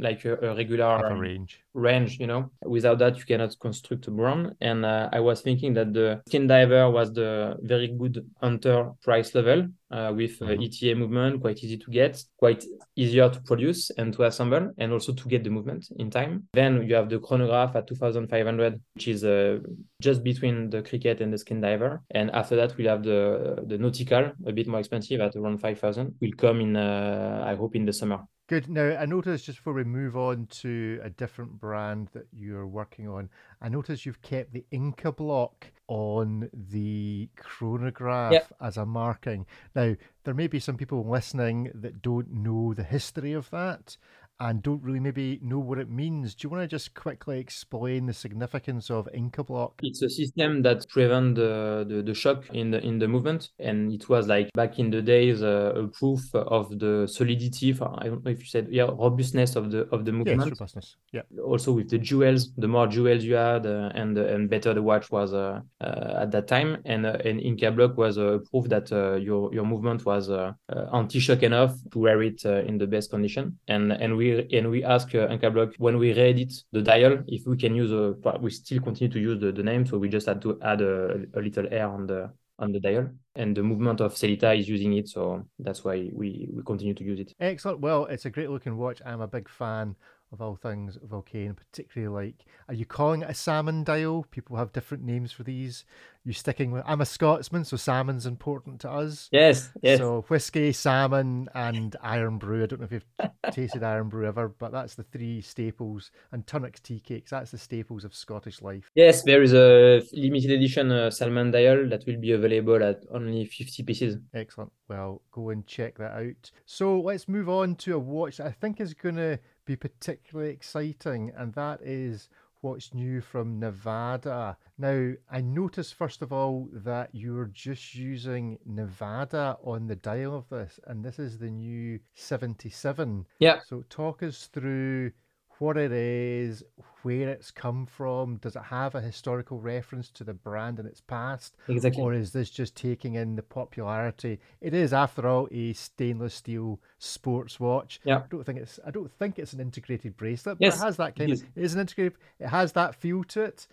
like 0.00 0.24
a, 0.24 0.34
a 0.36 0.54
regular 0.54 0.84
a 1.06 1.16
range. 1.16 1.64
range, 1.74 2.18
you 2.20 2.26
know. 2.26 2.50
Without 2.64 2.98
that, 2.98 3.16
you 3.16 3.24
cannot 3.24 3.58
construct 3.58 4.08
a 4.08 4.10
brand. 4.10 4.54
And 4.60 4.84
uh, 4.84 5.08
I 5.12 5.20
was 5.20 5.40
thinking 5.40 5.74
that 5.74 5.92
the 5.92 6.20
Skin 6.28 6.46
Diver 6.46 6.90
was 6.90 7.12
the 7.12 7.56
very 7.62 7.88
good 7.88 8.24
hunter 8.40 8.90
price 9.02 9.34
level 9.34 9.68
uh, 9.92 10.12
with 10.16 10.40
uh, 10.42 10.46
Mhm. 10.46 10.62
ETA 10.64 10.94
movement, 10.96 11.40
quite 11.40 11.62
easy 11.64 11.76
to 11.78 11.90
get, 11.90 12.14
quite 12.38 12.64
easier 12.96 13.28
to 13.30 13.40
produce 13.42 13.90
and 13.98 14.12
to 14.14 14.24
assemble, 14.24 14.72
and 14.78 14.92
also 14.92 15.12
to 15.12 15.28
get 15.28 15.44
the 15.44 15.50
movement 15.50 15.88
in 15.98 16.10
time. 16.10 16.32
Then 16.54 16.72
you 16.88 16.94
have 16.94 17.08
the 17.08 17.18
chronograph 17.18 17.76
at 17.76 17.86
2500, 17.86 18.80
which 18.94 19.08
is 19.08 19.22
uh, 19.24 19.58
just 20.00 20.22
between 20.24 20.70
the 20.70 20.82
Cricket 20.82 21.20
and 21.20 21.32
the 21.32 21.38
Skin 21.38 21.60
Diver. 21.60 22.02
And 22.10 22.30
after 22.30 22.56
that, 22.56 22.76
we'll 22.76 22.88
have 22.88 23.02
the 23.02 23.62
the 23.66 23.78
Nautical, 23.78 24.32
a 24.46 24.52
bit 24.52 24.66
more 24.66 24.80
expensive 24.80 25.20
at 25.20 25.36
around 25.36 25.58
5000. 25.58 26.14
Will 26.20 26.32
come 26.36 26.60
in, 26.60 26.76
uh, 26.76 27.44
I 27.46 27.54
hope, 27.54 27.76
in 27.76 27.84
the 27.84 27.92
summer. 27.92 28.20
Good. 28.48 28.68
Now, 28.68 28.96
I 28.98 29.06
noticed 29.06 29.46
just 29.46 29.58
before 29.58 29.72
we 29.72 29.84
move 29.84 30.16
on 30.16 30.46
to 30.60 31.00
a 31.02 31.08
different 31.08 31.58
brand 31.60 32.08
that 32.12 32.26
you're 32.32 32.66
working 32.66 33.08
on, 33.08 33.30
I 33.62 33.68
noticed 33.68 34.04
you've 34.04 34.20
kept 34.20 34.52
the 34.52 34.64
Incabloc 34.72 35.52
on 35.86 36.50
the 36.52 37.28
chronograph 37.36 38.32
Yep. 38.32 38.52
as 38.60 38.76
a 38.76 38.84
marking. 38.84 39.46
Now, 39.74 39.94
there 40.24 40.34
may 40.34 40.48
be 40.48 40.58
some 40.58 40.76
people 40.76 41.08
listening 41.08 41.70
that 41.74 42.02
don't 42.02 42.32
know 42.32 42.74
the 42.74 42.82
history 42.82 43.32
of 43.32 43.48
that 43.50 43.96
and 44.40 44.62
don't 44.62 44.82
really 44.82 45.00
maybe 45.00 45.38
know 45.42 45.58
what 45.58 45.78
it 45.78 45.88
means. 45.90 46.34
Do 46.34 46.46
you 46.46 46.50
want 46.50 46.62
to 46.62 46.68
just 46.68 46.94
quickly 46.94 47.38
explain 47.38 48.06
the 48.06 48.12
significance 48.12 48.90
of 48.90 49.08
Incabloc? 49.14 49.72
It's 49.82 50.02
a 50.02 50.08
system 50.10 50.62
that 50.62 50.88
prevent 50.88 51.36
the, 51.36 51.84
the, 51.88 52.02
the 52.02 52.14
shock 52.14 52.48
in 52.52 52.70
the 52.72 52.80
in 52.80 52.98
the 52.98 53.06
movement, 53.08 53.50
and 53.58 53.92
it 53.92 54.08
was 54.08 54.26
like 54.28 54.52
back 54.54 54.78
in 54.78 54.90
the 54.90 55.02
days 55.02 55.42
uh, 55.42 55.72
a 55.76 55.86
proof 55.88 56.34
of 56.34 56.78
the 56.78 57.06
solidity. 57.06 57.72
For, 57.72 57.94
I 57.98 58.06
don't 58.08 58.24
know 58.24 58.30
if 58.30 58.40
you 58.40 58.46
said 58.46 58.68
yeah 58.70 58.84
robustness 58.84 59.56
of 59.56 59.70
the 59.70 59.86
of 59.92 60.04
the 60.04 60.12
Yes, 60.12 60.18
movement. 60.18 60.50
robustness. 60.50 60.96
Yeah. 61.12 61.22
also 61.44 61.72
with 61.72 61.90
the 61.90 61.98
jewels, 61.98 62.52
the 62.56 62.68
more 62.68 62.86
jewels 62.86 63.24
you 63.24 63.34
had, 63.34 63.66
uh, 63.66 63.90
and 63.94 64.16
and 64.18 64.48
better 64.50 64.74
the 64.74 64.82
watch 64.82 65.10
was 65.10 65.32
uh, 65.34 65.60
uh, 65.80 66.18
at 66.22 66.30
that 66.32 66.48
time. 66.48 66.78
And 66.84 67.06
uh, 67.06 67.18
and 67.24 67.40
Incabloc 67.40 67.96
was 67.96 68.16
a 68.16 68.40
proof 68.50 68.68
that 68.68 68.90
uh, 68.92 69.16
your 69.16 69.52
your 69.54 69.64
movement 69.64 70.04
was 70.04 70.30
uh, 70.30 70.52
uh, 70.68 70.86
anti-shock 70.94 71.42
enough 71.42 71.74
to 71.92 71.98
wear 71.98 72.22
it 72.22 72.42
uh, 72.44 72.62
in 72.62 72.78
the 72.78 72.86
best 72.86 73.10
condition. 73.10 73.58
And 73.68 73.92
and 73.92 74.16
we 74.16 74.31
and 74.40 74.70
we 74.70 74.84
ask 74.84 75.14
uh, 75.14 75.36
block 75.50 75.70
when 75.78 75.98
we 75.98 76.12
re-edit 76.12 76.52
the 76.72 76.82
dial 76.82 77.18
if 77.26 77.46
we 77.46 77.56
can 77.56 77.74
use 77.74 77.92
a. 77.92 78.14
but 78.20 78.42
We 78.42 78.50
still 78.50 78.80
continue 78.80 79.12
to 79.12 79.20
use 79.20 79.40
the, 79.40 79.52
the 79.52 79.62
name, 79.62 79.86
so 79.86 79.98
we 79.98 80.08
just 80.08 80.26
had 80.26 80.42
to 80.42 80.58
add 80.62 80.80
a, 80.80 81.24
a 81.34 81.40
little 81.40 81.66
air 81.70 81.88
on 81.88 82.06
the 82.06 82.30
on 82.58 82.72
the 82.72 82.80
dial. 82.80 83.10
And 83.34 83.56
the 83.56 83.62
movement 83.62 84.00
of 84.00 84.14
Sellita 84.14 84.58
is 84.58 84.68
using 84.68 84.92
it, 84.94 85.08
so 85.08 85.46
that's 85.58 85.84
why 85.84 86.10
we 86.12 86.48
we 86.52 86.62
continue 86.64 86.94
to 86.94 87.04
use 87.04 87.20
it. 87.20 87.34
Excellent. 87.40 87.80
Well, 87.80 88.06
it's 88.06 88.24
a 88.24 88.30
great 88.30 88.50
looking 88.50 88.76
watch. 88.76 89.00
I'm 89.04 89.20
a 89.20 89.28
big 89.28 89.48
fan 89.48 89.96
of 90.32 90.40
all 90.40 90.56
things 90.56 90.96
Vulcain, 91.06 91.54
particularly 91.54 92.26
like, 92.26 92.46
are 92.68 92.74
you 92.74 92.86
calling 92.86 93.22
it 93.22 93.30
a 93.30 93.34
salmon 93.34 93.84
dial? 93.84 94.26
People 94.30 94.56
have 94.56 94.72
different 94.72 95.04
names 95.04 95.30
for 95.30 95.42
these. 95.42 95.84
You 96.24 96.32
sticking 96.32 96.70
with, 96.70 96.84
I'm 96.86 97.00
a 97.00 97.04
Scotsman, 97.04 97.64
so 97.64 97.76
salmon's 97.76 98.26
important 98.26 98.80
to 98.82 98.90
us. 98.90 99.28
Yes, 99.32 99.70
yes. 99.82 99.98
So 99.98 100.24
whiskey, 100.28 100.72
salmon, 100.72 101.48
and 101.52 101.96
Irn-Bru. 102.02 102.62
I 102.62 102.66
don't 102.66 102.80
know 102.80 102.86
if 102.86 102.92
you've 102.92 103.30
tasted 103.50 103.82
Irn-Bru 103.82 104.26
ever, 104.26 104.48
but 104.48 104.70
that's 104.70 104.94
the 104.94 105.02
three 105.02 105.40
staples. 105.40 106.12
And 106.30 106.46
Tunnock's 106.46 106.78
tea 106.78 107.00
cakes. 107.00 107.32
That's 107.32 107.50
the 107.50 107.58
staples 107.58 108.04
of 108.04 108.14
Scottish 108.14 108.62
life. 108.62 108.88
Yes, 108.94 109.24
there 109.24 109.42
is 109.42 109.52
a 109.52 110.02
limited 110.12 110.52
edition 110.52 110.92
uh, 110.92 111.10
salmon 111.10 111.50
dial 111.50 111.88
that 111.88 112.06
will 112.06 112.20
be 112.20 112.32
available 112.32 112.82
at 112.84 113.02
only 113.10 113.44
50 113.44 113.82
pieces. 113.82 114.16
Excellent. 114.32 114.70
Well, 114.88 115.22
go 115.32 115.50
and 115.50 115.66
check 115.66 115.98
that 115.98 116.12
out. 116.12 116.52
So 116.66 117.00
let's 117.00 117.28
move 117.28 117.48
on 117.48 117.74
to 117.76 117.96
a 117.96 117.98
watch 117.98 118.36
that 118.36 118.46
I 118.46 118.52
think 118.52 118.80
is 118.80 118.94
going 118.94 119.16
to 119.16 119.40
be 119.64 119.76
particularly 119.76 120.50
exciting, 120.50 121.32
and 121.36 121.52
that 121.54 121.80
is 121.82 122.28
what's 122.62 122.94
new 122.94 123.20
from 123.20 123.60
Nivada. 123.60 124.56
Now, 124.78 125.12
I 125.30 125.40
noticed 125.40 125.94
first 125.94 126.22
of 126.22 126.32
all 126.32 126.68
that 126.72 127.10
you're 127.12 127.50
just 127.52 127.94
using 127.94 128.58
Nivada 128.68 129.58
on 129.64 129.86
the 129.86 129.96
dial 129.96 130.36
of 130.36 130.48
this, 130.48 130.78
and 130.86 131.04
this 131.04 131.18
is 131.18 131.38
the 131.38 131.50
new 131.50 131.98
77. 132.14 133.26
Yeah. 133.40 133.58
So, 133.66 133.84
talk 133.90 134.22
us 134.22 134.46
through 134.46 135.12
what 135.58 135.76
it 135.76 135.92
is, 135.92 136.62
where 137.02 137.28
it's 137.28 137.50
come 137.50 137.86
from. 137.86 138.36
Does 138.36 138.56
it 138.56 138.62
have 138.64 138.94
a 138.94 139.00
historical 139.00 139.60
reference 139.60 140.10
to 140.12 140.24
the 140.24 140.34
brand 140.34 140.78
in 140.78 140.86
its 140.86 141.00
past? 141.00 141.56
Exactly. 141.68 142.02
Or 142.02 142.12
is 142.12 142.32
this 142.32 142.50
just 142.50 142.74
taking 142.76 143.14
in 143.14 143.36
the 143.36 143.42
popularity? 143.42 144.40
It 144.60 144.74
is, 144.74 144.92
after 144.92 145.26
all, 145.26 145.48
a 145.50 145.72
stainless 145.72 146.34
steel 146.34 146.80
sports 146.98 147.58
watch. 147.60 148.00
Yeah. 148.04 148.18
I 148.18 148.24
don't 148.30 148.44
think 148.44 148.58
it's. 148.58 148.78
I 148.86 148.90
don't 148.90 149.10
think 149.10 149.38
it's 149.38 149.52
an 149.52 149.60
integrated 149.60 150.16
bracelet, 150.16 150.58
Yes, 150.60 150.76
but 150.76 150.82
it 150.82 150.86
has 150.86 150.96
that 150.96 151.16
kind 151.16 151.32
is. 151.32 151.42
of. 151.42 151.48
It 151.56 151.62
is 151.62 151.74
an 151.74 151.80
integrated. 151.80 152.18
It 152.38 152.48
has 152.48 152.72
that 152.72 152.94
feel 152.94 153.24
to 153.24 153.42
it. 153.42 153.66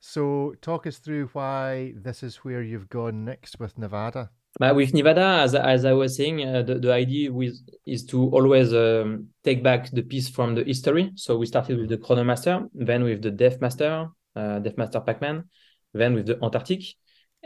So, 0.00 0.54
talk 0.60 0.86
us 0.86 0.98
through 0.98 1.28
why 1.32 1.94
this 1.96 2.22
is 2.22 2.36
where 2.36 2.62
you've 2.62 2.90
gone 2.90 3.24
next 3.24 3.58
with 3.58 3.78
Nivada. 3.78 4.30
But 4.58 4.76
with 4.76 4.92
Nivada, 4.92 5.40
as, 5.42 5.54
as 5.54 5.84
I 5.84 5.92
was 5.92 6.16
saying, 6.16 6.46
uh, 6.46 6.62
the, 6.62 6.76
the 6.76 6.92
idea 6.92 7.32
with, 7.32 7.56
is 7.86 8.04
to 8.06 8.30
always 8.30 8.72
um, 8.72 9.28
take 9.42 9.62
back 9.64 9.90
the 9.90 10.02
piece 10.02 10.28
from 10.28 10.54
the 10.54 10.62
history. 10.62 11.10
So 11.16 11.36
we 11.36 11.46
started 11.46 11.78
with 11.78 11.88
the 11.88 11.98
Chronomaster, 11.98 12.68
then 12.72 13.02
with 13.02 13.22
the 13.22 13.32
Depthmaster, 13.32 14.10
uh, 14.36 14.60
Depthmaster 14.60 15.04
Pac-Man, 15.04 15.44
then 15.92 16.14
with 16.14 16.26
the 16.26 16.38
Antarctic. 16.42 16.84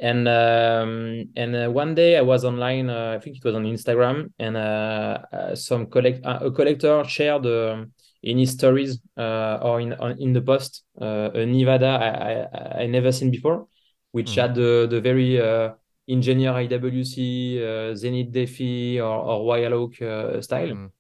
And 0.01 0.29
um, 0.29 1.25
and 1.35 1.57
uh, 1.57 1.69
one 1.71 1.95
day 1.97 2.17
I 2.17 2.21
was 2.21 2.45
online, 2.45 2.89
uh, 2.89 3.17
I 3.17 3.19
think 3.19 3.39
it 3.39 3.45
was 3.45 3.57
on 3.57 3.65
Instagram, 3.65 4.31
and 4.39 4.57
uh, 4.57 5.19
uh, 5.33 5.55
some 5.57 5.87
collect 5.87 6.25
uh, 6.25 6.39
a 6.41 6.53
collector 6.53 7.03
shared 7.03 7.45
um, 7.47 7.91
in 8.23 8.39
his 8.39 8.53
stories 8.53 9.01
uh, 9.17 9.59
or 9.61 9.81
in 9.81 9.95
on, 9.95 10.17
in 10.21 10.33
the 10.33 10.41
post 10.41 10.85
uh, 11.01 11.31
a 11.35 11.45
Nivada 11.45 11.99
I, 11.99 12.81
I 12.81 12.83
I 12.83 12.87
never 12.87 13.11
seen 13.11 13.33
before, 13.33 13.67
which 14.13 14.37
Mhm. 14.37 14.41
had 14.41 14.55
the 14.55 14.87
the 14.89 15.01
very 15.01 15.41
uh, 15.41 15.73
engineer 16.09 16.53
IWC, 16.53 17.63
uh, 17.63 17.95
Zenith 17.95 18.33
Defi, 18.33 19.01
or, 19.01 19.15
or 19.15 19.47
Royal 19.47 19.75
Oak 19.75 20.01
uh, 20.03 20.41
style. 20.41 20.69
Mm. 20.69 20.91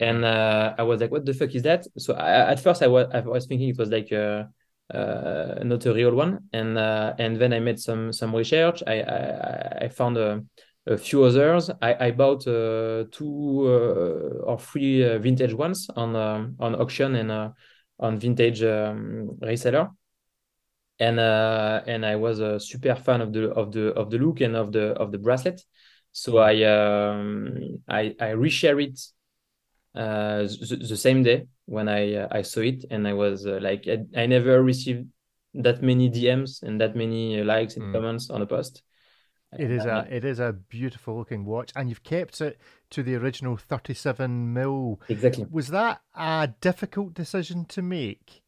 And 0.00 0.24
uh, 0.24 0.74
I 0.76 0.82
was 0.82 1.00
like, 1.00 1.10
what 1.10 1.24
the 1.24 1.34
fuck 1.34 1.54
is 1.54 1.62
that? 1.62 1.86
So 1.98 2.14
I, 2.14 2.50
at 2.50 2.60
first 2.60 2.82
I 2.82 2.88
was, 2.88 3.06
I 3.12 3.20
was 3.20 3.46
thinking 3.46 3.68
it 3.68 3.78
was 3.78 3.90
like 3.90 4.12
uh, 4.12 4.44
uh, 4.92 5.62
not 5.62 5.86
a 5.86 5.94
real 5.94 6.14
one. 6.14 6.40
And 6.52 6.76
uh, 6.76 7.14
and 7.18 7.36
then 7.36 7.52
I 7.52 7.60
made 7.60 7.78
some 7.78 8.12
some 8.12 8.34
research. 8.34 8.82
I 8.86 9.02
I, 9.02 9.78
I 9.82 9.88
found 9.88 10.16
a, 10.16 10.42
a 10.86 10.96
few 10.96 11.22
others. 11.22 11.70
I, 11.80 12.06
I 12.06 12.10
bought 12.10 12.46
uh, 12.48 13.04
two 13.12 13.66
uh, 13.66 14.44
or 14.44 14.58
three 14.58 15.04
uh, 15.04 15.18
vintage 15.18 15.54
ones 15.54 15.88
on 15.94 16.16
on 16.58 16.74
auction 16.74 17.14
and 17.14 17.30
uh, 17.30 17.50
on 18.00 18.18
vintage 18.18 18.62
um, 18.62 19.38
reseller 19.40 19.90
and 20.98 21.18
uh, 21.20 21.82
and 21.86 22.04
I 22.06 22.16
was 22.16 22.40
a 22.40 22.60
super 22.60 22.94
fan 22.94 23.20
of 23.20 23.32
the 23.32 23.50
of 23.50 23.72
the 23.72 23.88
of 23.94 24.10
the 24.10 24.18
look 24.18 24.40
and 24.40 24.56
of 24.56 24.72
the 24.72 24.92
of 24.94 25.12
the 25.12 25.18
bracelet. 25.18 25.60
So 26.12 26.38
I 26.38 26.62
um, 26.64 27.82
I 27.88 28.14
I 28.20 28.28
reshare 28.34 28.82
it 28.82 29.00
uh, 29.94 30.42
the, 30.42 30.84
the 30.88 30.96
same 30.96 31.22
day 31.22 31.46
when 31.66 31.88
I 31.88 32.14
uh, 32.14 32.28
I 32.30 32.42
saw 32.42 32.60
it, 32.60 32.84
and 32.90 33.06
I 33.06 33.12
was 33.12 33.46
uh, 33.46 33.58
like 33.60 33.86
I, 33.88 34.04
I 34.22 34.26
never 34.26 34.62
received 34.62 35.08
that 35.54 35.82
many 35.82 36.08
DMs 36.08 36.62
and 36.62 36.80
that 36.80 36.96
many 36.96 37.40
uh, 37.40 37.44
likes 37.44 37.76
and 37.76 37.84
Mm. 37.86 37.92
comments 37.92 38.30
on 38.30 38.42
a 38.42 38.46
post. 38.46 38.82
It 39.56 39.70
is 39.70 39.84
a 39.84 40.06
it 40.10 40.24
is 40.24 40.40
a 40.40 40.52
beautiful 40.52 41.16
looking 41.16 41.44
watch, 41.44 41.72
and 41.76 41.88
you've 41.88 42.02
kept 42.02 42.40
it 42.40 42.58
to 42.90 43.02
the 43.02 43.14
original 43.14 43.56
thirty 43.56 43.94
seven 43.94 44.52
mil. 44.52 45.00
exactly. 45.08 45.46
Was 45.50 45.68
that 45.68 46.02
a 46.16 46.50
difficult 46.60 47.14
decision 47.14 47.64
to 47.66 47.82
make? 47.82 48.43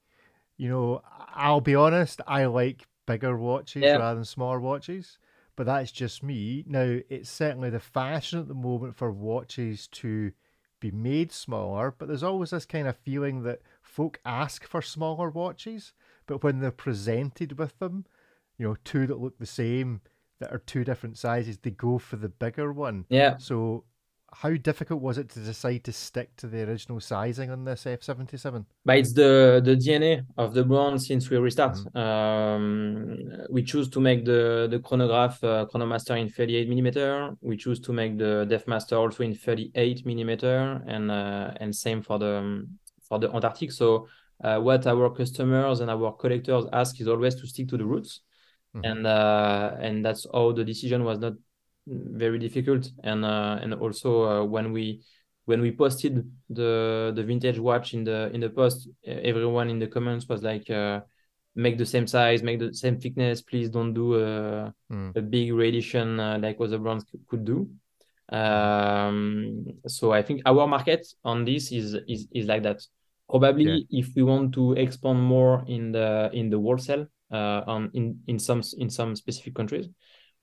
You 0.56 0.68
know, 0.68 1.02
I'll 1.34 1.60
be 1.60 1.74
honest, 1.74 2.20
I 2.26 2.46
like 2.46 2.86
bigger 3.06 3.36
watches 3.36 3.82
Yeah. 3.82 3.96
rather 3.96 4.16
than 4.16 4.24
smaller 4.24 4.60
watches, 4.60 5.18
but 5.54 5.66
that's 5.66 5.92
just 5.92 6.22
me. 6.22 6.64
Now, 6.66 6.98
it's 7.08 7.30
certainly 7.30 7.70
the 7.70 7.80
fashion 7.80 8.38
at 8.38 8.48
the 8.48 8.54
moment 8.54 8.96
for 8.96 9.10
watches 9.10 9.86
to 9.88 10.32
be 10.80 10.90
made 10.90 11.32
smaller, 11.32 11.94
but 11.96 12.08
there's 12.08 12.22
always 12.22 12.50
this 12.50 12.66
kind 12.66 12.86
of 12.86 12.96
feeling 12.96 13.42
that 13.44 13.60
folk 13.82 14.20
ask 14.24 14.66
for 14.66 14.82
smaller 14.82 15.30
watches, 15.30 15.92
but 16.26 16.42
when 16.42 16.60
they're 16.60 16.70
presented 16.70 17.58
with 17.58 17.78
them, 17.78 18.04
you 18.58 18.66
know, 18.66 18.76
two 18.84 19.06
that 19.06 19.20
look 19.20 19.38
the 19.38 19.46
same, 19.46 20.00
that 20.38 20.52
are 20.52 20.58
two 20.58 20.84
different 20.84 21.16
sizes, 21.16 21.58
they 21.58 21.70
go 21.70 21.98
for 21.98 22.16
the 22.16 22.28
bigger 22.28 22.72
one. 22.72 23.06
Yeah. 23.08 23.36
So, 23.38 23.84
how 24.32 24.50
difficult 24.50 25.00
was 25.00 25.18
it 25.18 25.28
to 25.30 25.40
decide 25.40 25.84
to 25.84 25.92
stick 25.92 26.34
to 26.36 26.46
the 26.46 26.62
original 26.68 27.00
sizing 27.00 27.50
on 27.50 27.64
this 27.64 27.84
F77? 27.84 28.64
But 28.84 28.98
it's 28.98 29.12
the 29.12 29.60
the 29.64 29.76
DNA 29.76 30.26
of 30.36 30.52
the 30.54 30.64
brand 30.64 31.00
since 31.02 31.30
we 31.30 31.36
restart. 31.38 31.78
Um, 31.94 33.16
we 33.50 33.62
choose 33.62 33.88
to 33.90 34.00
make 34.00 34.24
the 34.24 34.68
the 34.70 34.78
chronograph 34.80 35.42
uh, 35.44 35.66
Chronomaster 35.72 36.20
in 36.20 36.28
38 36.28 36.68
millimeter. 36.68 37.34
We 37.40 37.56
choose 37.56 37.80
to 37.80 37.92
make 37.92 38.18
the 38.18 38.46
Depthmaster 38.48 38.98
also 38.98 39.22
in 39.22 39.34
38 39.34 40.04
millimeter, 40.06 40.82
and 40.86 41.10
uh, 41.10 41.52
and 41.60 41.74
same 41.74 42.02
for 42.02 42.18
the 42.18 42.36
um, 42.38 42.78
for 43.08 43.18
the 43.18 43.32
Antarctic. 43.34 43.72
So 43.72 44.08
uh, 44.42 44.58
what 44.58 44.86
our 44.86 45.10
customers 45.10 45.80
and 45.80 45.90
our 45.90 46.12
collectors 46.12 46.64
ask 46.72 47.00
is 47.00 47.08
always 47.08 47.34
to 47.36 47.46
stick 47.46 47.68
to 47.68 47.76
the 47.78 47.84
roots, 47.84 48.20
Mhm. 48.74 48.82
and 48.90 49.06
uh, 49.06 49.76
and 49.80 50.04
that's 50.04 50.26
how 50.32 50.52
the 50.52 50.64
decision 50.64 51.04
was 51.04 51.18
not 51.18 51.32
very 51.86 52.38
difficult. 52.38 52.90
And 53.02 53.24
uh, 53.24 53.58
and 53.62 53.74
also 53.74 54.24
uh, 54.24 54.44
when 54.44 54.72
we 54.72 55.02
when 55.44 55.60
we 55.60 55.72
posted 55.72 56.30
the 56.50 57.12
the 57.14 57.22
vintage 57.22 57.58
watch 57.58 57.94
in 57.94 58.04
the 58.04 58.30
in 58.34 58.40
the 58.40 58.50
post, 58.50 58.88
everyone 59.04 59.70
in 59.70 59.78
the 59.78 59.86
comments 59.86 60.28
was 60.28 60.42
like, 60.42 60.68
uh, 60.70 61.00
"Make 61.54 61.78
the 61.78 61.86
same 61.86 62.06
size, 62.06 62.42
make 62.42 62.58
the 62.58 62.74
same 62.74 62.98
thickness. 62.98 63.42
Please 63.42 63.70
don't 63.70 63.94
do 63.94 64.20
a 64.22 64.74
Mm. 64.90 65.16
a 65.16 65.22
big 65.22 65.52
radiation 65.52 66.20
uh, 66.20 66.38
like 66.40 66.60
other 66.60 66.78
brands 66.78 67.04
could 67.28 67.44
do." 67.44 67.68
Um, 68.28 69.64
so 69.86 70.10
I 70.12 70.22
think 70.22 70.42
our 70.46 70.66
market 70.66 71.06
on 71.24 71.44
this 71.44 71.70
is 71.72 71.94
is 72.08 72.26
is 72.32 72.46
like 72.46 72.62
that. 72.64 72.82
Probably 73.28 73.86
if 73.90 74.14
we 74.14 74.22
want 74.22 74.54
to 74.54 74.72
expand 74.74 75.20
more 75.20 75.64
in 75.66 75.92
the 75.92 76.30
in 76.32 76.50
the 76.50 76.58
wholesale 76.58 77.06
uh, 77.32 77.62
on 77.66 77.90
in 77.94 78.20
in 78.26 78.38
some 78.38 78.62
in 78.78 78.90
some 78.90 79.16
specific 79.16 79.54
countries, 79.54 79.88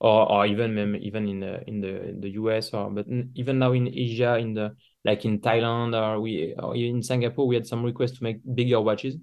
or 0.00 0.30
or 0.30 0.46
even 0.46 0.96
even 0.96 1.28
in 1.28 1.40
the 1.40 1.68
in 1.68 1.80
the 1.80 2.08
in 2.08 2.20
the 2.20 2.30
US 2.30 2.72
or 2.74 2.90
but 2.90 3.06
even 3.34 3.58
now 3.58 3.72
in 3.72 3.88
Asia 3.88 4.36
in 4.36 4.54
the 4.54 4.74
like 5.04 5.24
in 5.24 5.40
Thailand 5.40 5.94
or 5.94 6.20
we 6.20 6.54
or 6.58 6.74
in 6.76 7.02
Singapore 7.02 7.46
we 7.46 7.54
had 7.54 7.66
some 7.66 7.84
requests 7.84 8.18
to 8.18 8.24
make 8.24 8.40
bigger 8.54 8.80
watches. 8.80 9.16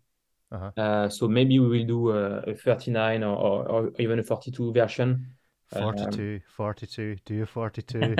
Uh-huh. 0.51 0.71
Uh, 0.75 1.09
so 1.09 1.27
maybe 1.27 1.59
we 1.59 1.67
will 1.67 1.87
do 1.87 2.09
a, 2.11 2.39
a 2.41 2.55
39 2.55 3.23
or, 3.23 3.37
or, 3.37 3.69
or 3.69 3.91
even 3.99 4.19
a 4.19 4.23
42 4.23 4.73
version. 4.73 5.27
Um, 5.73 5.83
42, 5.83 6.41
42, 6.49 7.15
do 7.25 7.43
a 7.43 7.45
42. 7.45 8.15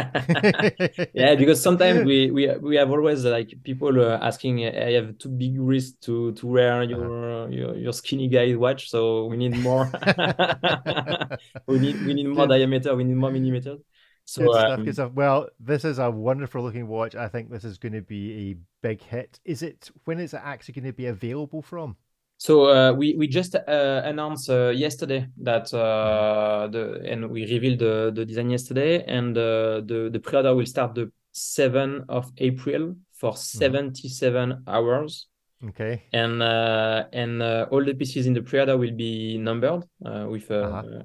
yeah, 1.13 1.35
because 1.35 1.61
sometimes 1.61 2.05
we 2.05 2.31
we 2.31 2.47
we 2.57 2.75
have 2.77 2.89
always 2.89 3.25
like 3.25 3.53
people 3.63 3.99
uh, 3.99 4.19
asking, 4.21 4.65
uh, 4.65 4.69
I 4.69 4.93
have 4.93 5.17
too 5.17 5.29
big 5.29 5.59
wrist 5.59 6.01
to 6.03 6.31
to 6.33 6.47
wear 6.47 6.83
your 6.83 7.49
your, 7.51 7.75
your 7.75 7.93
skinny 7.93 8.29
guy 8.29 8.55
watch, 8.55 8.89
so 8.89 9.25
we 9.25 9.35
need 9.35 9.57
more. 9.57 9.91
we 11.67 11.79
need 11.79 12.05
we 12.05 12.13
need 12.13 12.27
more 12.27 12.47
diameter, 12.47 12.95
we 12.95 13.03
need 13.03 13.17
more 13.17 13.31
millimeters. 13.31 13.81
So 14.25 14.43
Good 14.43 14.53
stuff. 14.53 14.71
um, 14.71 14.85
Good 14.85 14.93
stuff. 14.93 15.11
Well, 15.11 15.49
this 15.59 15.83
is 15.83 15.99
a 15.99 16.09
wonderful 16.09 16.63
looking 16.63 16.87
watch. 16.87 17.15
I 17.15 17.27
think 17.27 17.49
this 17.49 17.65
is 17.65 17.77
going 17.77 17.93
to 17.93 18.01
be 18.01 18.51
a 18.51 18.55
big 18.81 19.01
hit. 19.01 19.41
Is 19.43 19.61
it? 19.61 19.91
When 20.05 20.19
is 20.19 20.33
it 20.33 20.41
actually 20.41 20.75
going 20.75 20.85
to 20.85 20.93
be 20.93 21.07
available 21.07 21.61
from? 21.61 21.97
So 22.41 22.65
uh, 22.65 22.91
we 22.97 23.13
we 23.13 23.27
just 23.27 23.53
uh, 23.53 24.01
announced 24.03 24.49
uh, 24.49 24.69
yesterday 24.73 25.27
that 25.43 25.71
uh, 25.75 26.65
the 26.73 26.99
and 27.05 27.29
we 27.29 27.45
revealed 27.45 27.77
the, 27.77 28.09
the 28.15 28.25
design 28.25 28.49
yesterday, 28.49 29.03
and 29.05 29.37
uh, 29.37 29.81
the 29.85 30.09
the 30.11 30.19
pre-order 30.19 30.55
will 30.55 30.65
start 30.65 30.95
the 30.95 31.11
7th 31.35 32.05
of 32.09 32.31
April 32.39 32.95
for 33.13 33.37
77 33.37 34.63
hours, 34.65 35.27
Okay. 35.69 36.01
and 36.13 36.41
uh, 36.41 37.05
and 37.13 37.43
uh, 37.43 37.67
all 37.69 37.85
the 37.85 37.93
pieces 37.93 38.25
in 38.25 38.33
the 38.33 38.41
pre-order 38.41 38.75
will 38.75 38.95
be 38.97 39.37
numbered 39.37 39.85
uh, 40.03 40.25
with 40.25 40.49
a 40.49 40.63
Uh-huh. 40.65 41.03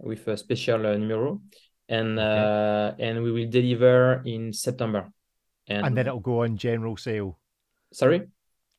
with 0.00 0.26
a 0.28 0.36
special 0.38 0.86
uh, 0.86 0.96
numero, 0.96 1.42
and 1.90 2.18
Okay. 2.18 2.24
uh, 2.24 2.94
and 2.96 3.22
we 3.22 3.30
will 3.32 3.50
deliver 3.50 4.22
in 4.24 4.50
September. 4.54 5.12
And, 5.68 5.84
And 5.84 5.92
then 5.94 6.06
it'll 6.06 6.24
go 6.24 6.40
on 6.44 6.56
general 6.56 6.96
sale. 6.96 7.36
sorry. 7.92 8.24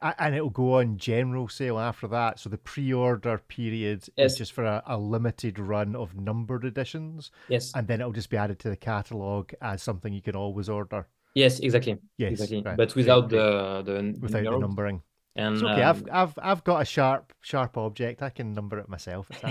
And 0.02 0.34
it'll 0.36 0.50
go 0.50 0.80
on 0.80 0.98
general 0.98 1.48
sale 1.48 1.78
after 1.78 2.08
that. 2.08 2.40
So 2.40 2.50
the 2.50 2.58
pre-order 2.58 3.38
period 3.48 4.08
Yes. 4.18 4.32
is 4.32 4.38
just 4.38 4.52
for 4.54 4.64
a, 4.66 4.82
a 4.88 4.98
limited 4.98 5.60
run 5.60 5.96
of 5.96 6.16
numbered 6.16 6.66
editions, 6.66 7.30
Yes. 7.50 7.72
and 7.76 7.88
then 7.88 8.02
it'll 8.02 8.12
just 8.12 8.30
be 8.32 8.38
added 8.38 8.58
to 8.60 8.70
the 8.70 8.76
catalog 8.78 9.52
as 9.62 9.84
something 9.84 10.12
you 10.12 10.22
can 10.22 10.36
always 10.36 10.70
order. 10.70 11.08
Yes. 11.36 11.60
Exactly. 11.60 11.98
Yes, 12.18 12.32
Exactly. 12.32 12.64
right. 12.64 12.76
But 12.78 12.96
without 12.96 13.30
great. 13.30 13.40
the 13.40 13.82
the 13.84 14.18
Without 14.20 14.44
the 14.44 14.58
numbering. 14.60 15.02
And 15.36 15.56
It's 15.56 15.64
okay. 15.64 15.82
um, 15.84 15.90
I've 15.90 16.04
I've 16.12 16.40
I've 16.42 16.64
got 16.64 16.82
a 16.82 16.86
sharp 16.86 17.32
sharp 17.42 17.78
object. 17.78 18.22
I 18.22 18.30
can 18.32 18.54
number 18.54 18.80
it 18.80 18.90
myself. 18.90 19.30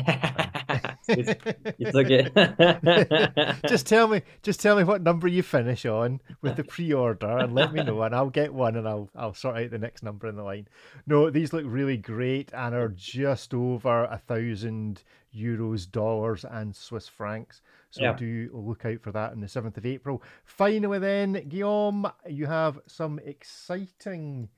It's 1.18 1.28
absolutely 1.28 1.64
fine. 1.74 1.74
It's- 1.74 1.74
it's 1.78 3.46
okay. 3.56 3.58
just 3.68 3.86
tell 3.86 4.08
me, 4.08 4.22
just 4.42 4.60
tell 4.60 4.76
me 4.76 4.84
what 4.84 5.02
number 5.02 5.28
you 5.28 5.42
finish 5.42 5.84
on 5.86 6.20
with 6.42 6.56
the 6.56 6.64
pre-order, 6.64 7.38
and 7.38 7.54
let 7.54 7.72
me 7.72 7.82
know, 7.82 8.02
and 8.02 8.14
I'll 8.14 8.30
get 8.30 8.52
one, 8.52 8.76
and 8.76 8.88
I'll 8.88 9.08
I'll 9.14 9.34
sort 9.34 9.56
out 9.56 9.70
the 9.70 9.78
next 9.78 10.02
number 10.02 10.28
in 10.28 10.36
the 10.36 10.42
line. 10.42 10.68
No, 11.06 11.30
these 11.30 11.52
look 11.52 11.64
really 11.66 11.96
great, 11.96 12.50
and 12.54 12.74
are 12.74 12.88
just 12.88 13.54
over 13.54 14.04
a 14.04 14.18
thousand 14.18 15.02
euros, 15.34 15.90
dollars, 15.90 16.44
and 16.44 16.74
Swiss 16.74 17.08
francs. 17.08 17.62
So 17.90 18.02
Yeah. 18.02 18.14
do 18.14 18.50
look 18.52 18.84
out 18.84 19.00
for 19.00 19.12
that 19.12 19.32
on 19.32 19.40
the 19.40 19.48
seventh 19.48 19.76
of 19.76 19.86
April. 19.86 20.22
Finally, 20.44 20.98
then 20.98 21.32
Guillaume, 21.48 22.10
you 22.28 22.46
have 22.46 22.78
some 22.86 23.18
exciting 23.24 24.48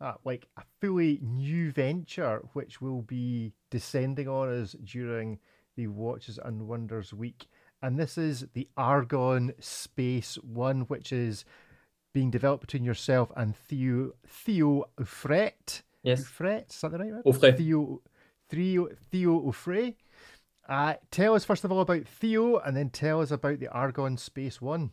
uh, 0.00 0.12
like 0.24 0.46
a 0.58 0.62
fully 0.80 1.18
new 1.22 1.70
venture 1.72 2.42
which 2.52 2.80
will 2.82 3.00
be 3.02 3.52
descending 3.70 4.28
on 4.28 4.48
us 4.60 4.72
during 4.84 5.38
the 5.76 5.86
Watches 5.86 6.38
and 6.42 6.66
Wonders 6.66 7.12
week. 7.12 7.46
And 7.82 7.98
this 7.98 8.16
is 8.18 8.46
the 8.54 8.68
Argon 8.76 9.52
Space 9.60 10.36
One, 10.36 10.82
which 10.82 11.12
is 11.12 11.44
being 12.14 12.30
developed 12.30 12.62
between 12.62 12.84
yourself 12.84 13.30
and 13.36 13.54
Theo 13.54 14.12
Theo 14.26 14.84
Auffret. 14.98 15.82
Yes. 16.02 16.24
Auffret, 16.24 16.70
is 16.70 16.80
that 16.80 16.92
the 16.92 16.98
right 16.98 17.12
word? 17.12 17.24
Auffret. 17.24 17.56
Theo 17.58 18.00
Theo 18.48 18.88
Theo 19.10 19.40
Auffret. 19.42 19.94
Uh, 20.68 20.94
tell 21.10 21.34
us 21.34 21.44
first 21.44 21.64
of 21.64 21.70
all 21.70 21.80
about 21.80 22.06
Theo, 22.08 22.56
and 22.58 22.76
then 22.76 22.90
tell 22.90 23.20
us 23.20 23.30
about 23.30 23.60
the 23.60 23.68
Argon 23.68 24.16
Space 24.16 24.60
One. 24.60 24.90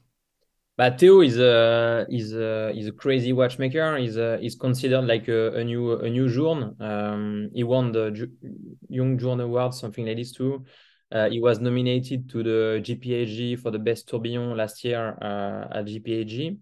But 0.75 0.99
Theo 0.99 1.21
is 1.21 1.37
a 1.37 2.07
is 2.09 2.33
a 2.33 2.71
is 2.75 2.87
a 2.87 2.91
crazy 2.91 3.31
watchmaker. 3.31 3.97
He's 3.97 4.17
a, 4.17 4.39
he's 4.39 4.55
considered 4.55 5.03
like 5.03 5.27
a, 5.27 5.53
a 5.53 5.63
new 5.63 5.99
a 5.99 6.09
new 6.09 6.27
Journe. 6.27 6.75
Um, 6.79 7.49
he 7.53 7.63
won 7.63 7.91
the 7.91 8.09
Ju- 8.09 8.31
Young 8.89 9.19
Journe 9.19 9.41
Award, 9.41 9.75
something 9.75 10.05
like 10.05 10.17
this 10.17 10.31
too. 10.31 10.65
Uh, 11.11 11.29
he 11.29 11.39
was 11.39 11.59
nominated 11.59 12.27
to 12.31 12.41
the 12.41 12.81
GPHG 12.81 13.59
for 13.59 13.69
the 13.69 13.77
best 13.77 14.07
tourbillon 14.09 14.57
last 14.57 14.83
year 14.83 15.15
uh, 15.21 15.77
at 15.77 15.85
GPHG. 15.85 16.57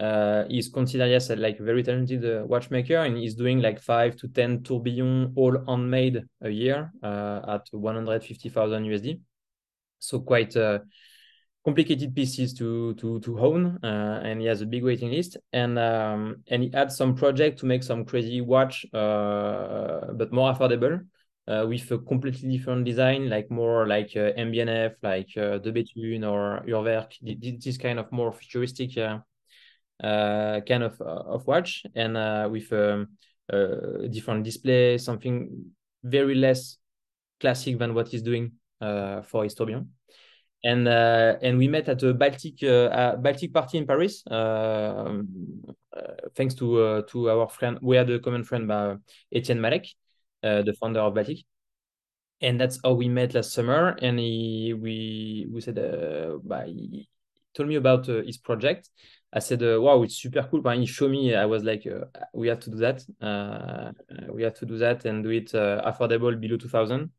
Uh, 0.00 0.44
he's 0.48 0.70
considered 0.70 1.08
yes 1.10 1.28
like 1.28 1.60
a 1.60 1.62
very 1.62 1.82
talented 1.82 2.24
uh, 2.24 2.46
watchmaker, 2.46 2.96
and 3.04 3.18
he's 3.18 3.34
doing 3.34 3.60
like 3.60 3.78
five 3.78 4.16
to 4.16 4.28
ten 4.28 4.62
tourbillon 4.62 5.34
all 5.36 5.62
handmade 5.68 6.22
a 6.40 6.48
year 6.48 6.90
uh, 7.02 7.40
at 7.46 7.68
one 7.72 7.96
hundred 7.96 8.24
fifty 8.24 8.48
thousand 8.48 8.86
USD. 8.86 9.20
So 9.98 10.20
quite. 10.20 10.56
Complicated 11.64 12.12
pieces 12.12 12.52
to 12.54 12.92
to 12.94 13.20
to 13.20 13.38
own 13.38 13.78
uh, 13.84 14.20
and 14.24 14.40
he 14.40 14.48
has 14.48 14.62
a 14.62 14.66
big 14.66 14.82
waiting 14.82 15.12
list. 15.12 15.36
And 15.52 15.78
um, 15.78 16.42
and 16.48 16.64
he 16.64 16.70
had 16.74 16.90
some 16.90 17.14
project 17.14 17.60
to 17.60 17.66
make 17.66 17.84
some 17.84 18.04
crazy 18.04 18.40
watch 18.40 18.84
uh, 18.92 20.12
but 20.12 20.32
more 20.32 20.52
affordable 20.52 21.06
uh, 21.46 21.64
with 21.68 21.88
a 21.92 21.98
completely 21.98 22.56
different 22.56 22.84
design 22.84 23.28
like 23.28 23.48
more 23.48 23.86
like 23.86 24.10
uh, 24.16 24.32
MB&F 24.36 24.94
like 25.04 25.28
uh, 25.36 25.58
De 25.58 25.70
Bethune 25.70 26.24
or 26.24 26.64
Urwerk 26.66 27.12
th- 27.24 27.62
this 27.62 27.78
kind 27.78 28.00
of 28.00 28.10
more 28.10 28.32
futuristic 28.32 28.98
uh, 28.98 29.20
kind 30.02 30.82
of 30.82 31.00
of 31.00 31.46
watch. 31.46 31.84
And 31.94 32.50
with 32.50 32.72
um, 32.72 33.10
a 33.48 34.08
different 34.08 34.42
display 34.42 34.98
something 34.98 35.66
very 36.02 36.34
less 36.34 36.78
classic 37.38 37.78
than 37.78 37.94
what 37.94 38.08
he's 38.08 38.22
doing 38.22 38.52
for 38.80 39.44
his 39.44 39.54
tourbillon 39.54 39.90
and 40.64 40.86
uh, 40.86 41.36
and 41.42 41.58
we 41.58 41.68
met 41.68 41.88
at 41.88 42.02
a 42.02 42.14
Baltic 42.14 42.62
uh, 42.62 42.86
uh, 42.86 43.16
Baltic 43.16 43.52
party 43.52 43.78
in 43.78 43.86
Paris. 43.86 44.24
Uh, 44.26 45.22
uh, 45.94 46.14
thanks 46.34 46.54
to 46.54 46.82
uh, 46.82 47.02
to 47.08 47.30
our 47.30 47.48
friend, 47.48 47.78
we 47.82 47.96
had 47.96 48.08
a 48.10 48.18
common 48.18 48.44
friend, 48.44 48.70
uh, 48.70 48.96
Etienne 49.32 49.58
Malec, 49.60 49.94
the 50.42 50.74
founder 50.80 51.00
of 51.00 51.14
Baltic, 51.14 51.44
and 52.40 52.60
that's 52.60 52.78
how 52.84 52.92
we 52.92 53.08
met 53.08 53.34
last 53.34 53.52
summer. 53.52 53.96
And 54.00 54.18
he 54.18 54.74
we 54.78 55.46
we 55.50 55.60
said, 55.60 55.76
bah, 56.44 56.64
told 57.54 57.68
me 57.68 57.76
about 57.76 58.06
his 58.06 58.38
project. 58.38 58.88
I 59.34 59.38
said, 59.40 59.62
"Wow, 59.62 60.02
it's 60.02 60.16
super 60.16 60.42
cool." 60.50 60.60
But 60.60 60.76
he 60.78 60.86
showed 60.86 61.10
me. 61.10 61.34
I 61.34 61.46
was 61.46 61.64
like, 61.64 61.86
"We 62.34 62.48
have 62.48 62.60
to 62.60 62.70
do 62.70 62.76
that. 62.78 63.02
We 64.30 64.42
have 64.42 64.54
to 64.54 64.66
do 64.66 64.78
that 64.78 65.04
and 65.06 65.24
do 65.24 65.30
it 65.30 65.52
affordable 65.52 66.38
below 66.38 66.56
two 66.56 66.68
thousand. 66.68 67.10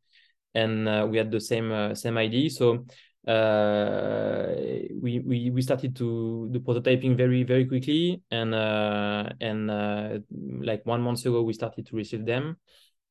And 0.56 1.10
we 1.10 1.18
had 1.18 1.32
the 1.32 1.40
same 1.40 1.96
same 1.96 2.18
idea. 2.18 2.50
So 2.50 2.86
uh, 3.28 4.54
we, 5.02 5.20
we 5.20 5.50
we 5.50 5.62
started 5.62 5.96
to 5.96 6.50
the 6.52 6.60
prototyping 6.60 7.16
very 7.16 7.44
very 7.44 7.66
quickly. 7.66 8.22
And 8.32 8.54
uh, 8.54 9.30
and 9.42 9.72
uh, 9.72 10.20
like 10.30 10.86
one 10.86 11.02
month 11.02 11.26
ago 11.26 11.42
we 11.42 11.54
started 11.54 11.86
to 11.88 11.96
receive 11.96 12.26
them. 12.26 12.58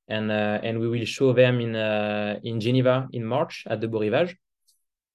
And 0.09 0.31
uh, 0.31 0.61
and 0.63 0.79
we 0.81 0.89
will 0.89 1.05
show 1.05 1.33
them 1.33 1.61
in 1.61 1.77
uh, 1.77 2.39
in 2.43 2.61
Geneva 2.61 3.09
in 3.13 3.25
March 3.25 3.65
at 3.67 3.81
the 3.81 3.89
Beau 3.89 4.01
Rivage 4.01 4.37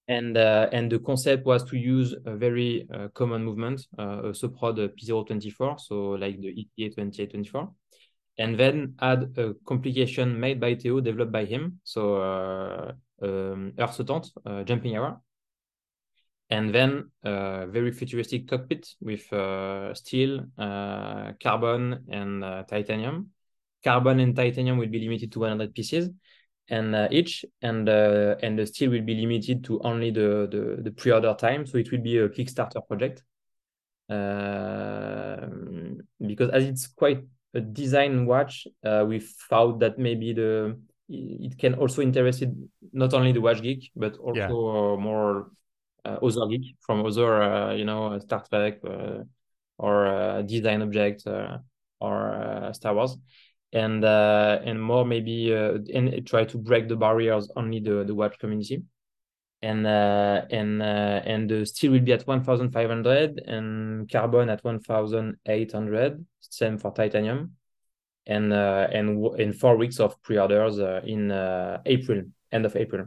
and 0.07 0.37
uh, 0.37 0.69
and 0.71 0.89
the 0.89 0.99
concept 0.99 1.45
was 1.45 1.63
to 1.65 1.77
use 1.77 2.15
a 2.25 2.35
very 2.35 2.87
common 3.13 3.43
movement 3.43 3.85
uh, 3.97 4.31
Soprod 4.31 4.77
P024 4.95 5.77
so 5.79 6.11
like 6.11 6.39
the 6.39 6.47
ETA 6.47 6.95
2824 6.95 7.69
and 8.37 8.57
then 8.57 8.95
add 9.01 9.37
a 9.37 9.53
complication 9.65 10.39
made 10.39 10.59
by 10.59 10.75
Theo 10.75 10.99
developed 10.99 11.31
by 11.31 11.45
him. 11.45 11.79
So 11.83 12.95
um, 13.21 13.73
heure 13.77 13.91
sautante, 13.91 14.31
uh, 14.45 14.63
jumping 14.63 14.95
hour, 14.95 15.21
and 16.49 16.73
then 16.73 17.11
uh, 17.23 17.65
very 17.67 17.91
futuristic 17.91 18.47
cockpit 18.47 18.87
with 19.01 19.31
uh, 19.33 19.93
steel, 19.93 20.45
carbon, 20.57 22.05
and 22.09 22.43
titanium. 22.67 23.31
Carbon 23.83 24.19
and 24.19 24.35
titanium 24.35 24.77
will 24.77 24.87
be 24.87 24.99
limited 24.99 25.31
to 25.31 25.39
100 25.39 25.73
pieces, 25.73 26.09
and 26.69 26.95
uh, 26.95 27.07
each, 27.11 27.45
and 27.61 27.87
uh, 27.87 28.35
and 28.41 28.57
the 28.57 28.65
steel 28.65 28.89
will 28.91 29.01
be 29.03 29.15
limited 29.15 29.63
to 29.65 29.79
only 29.81 30.11
the 30.11 30.47
the, 30.49 30.81
the 30.83 30.91
pre-order 30.91 31.33
time. 31.37 31.65
So 31.65 31.77
it 31.77 31.91
will 31.91 32.01
be 32.01 32.17
a 32.17 32.29
Kickstarter 32.29 32.85
project. 32.87 33.23
uh, 34.09 35.47
because 36.25 36.49
as 36.51 36.63
it's 36.63 36.87
quite 36.87 37.23
a 37.53 37.59
design 37.61 38.25
watch, 38.25 38.67
we 39.05 39.19
found 39.19 39.81
that 39.81 39.99
maybe 39.99 40.33
the 40.33 40.79
it 41.09 41.57
can 41.57 41.75
also 41.75 42.01
interest 42.01 42.43
not 42.91 43.13
only 43.13 43.31
the 43.31 43.41
watch 43.41 43.61
geek 43.61 43.91
but 43.95 44.17
also 44.17 44.95
yeah. 44.95 45.01
more 45.01 45.51
uh, 46.07 46.17
other 46.25 46.47
geek 46.49 46.75
from 46.79 47.05
other 47.05 47.41
uh, 47.41 47.73
you 47.73 47.85
know 47.85 48.17
Star 48.19 48.43
Trek 48.49 48.79
uh, 48.85 49.23
or 49.77 50.43
design 50.43 50.81
object 50.81 51.23
or 51.99 52.71
Star 52.73 52.93
Wars. 52.93 53.17
And 53.73 54.03
and 54.05 54.81
more 54.81 55.05
maybe 55.05 55.51
and 55.51 56.25
try 56.25 56.45
to 56.45 56.57
break 56.57 56.87
the 56.87 56.95
barriers 56.95 57.51
only 57.55 57.79
the 57.79 58.03
the 58.05 58.15
watch 58.15 58.39
community. 58.39 58.83
And 59.61 59.85
uh, 59.85 60.45
and 60.49 60.81
uh, 60.81 61.21
and 61.25 61.49
the 61.49 61.65
steel 61.65 61.91
will 61.91 61.99
be 61.99 62.13
at 62.13 62.25
1500 62.25 63.39
and 63.45 64.09
carbon 64.09 64.49
at 64.49 64.63
1800 64.63 66.25
same 66.39 66.77
for 66.77 66.93
titanium 66.93 67.56
and 68.27 68.53
uh, 68.53 68.87
and 68.91 69.39
in 69.39 69.53
four 69.53 69.75
weeks 69.75 69.99
of 69.99 70.21
pre-orders 70.21 70.79
uh, 70.79 71.01
in 71.05 71.31
uh, 71.31 71.81
april 71.85 72.21
end 72.51 72.65
of 72.65 72.75
april 72.75 73.05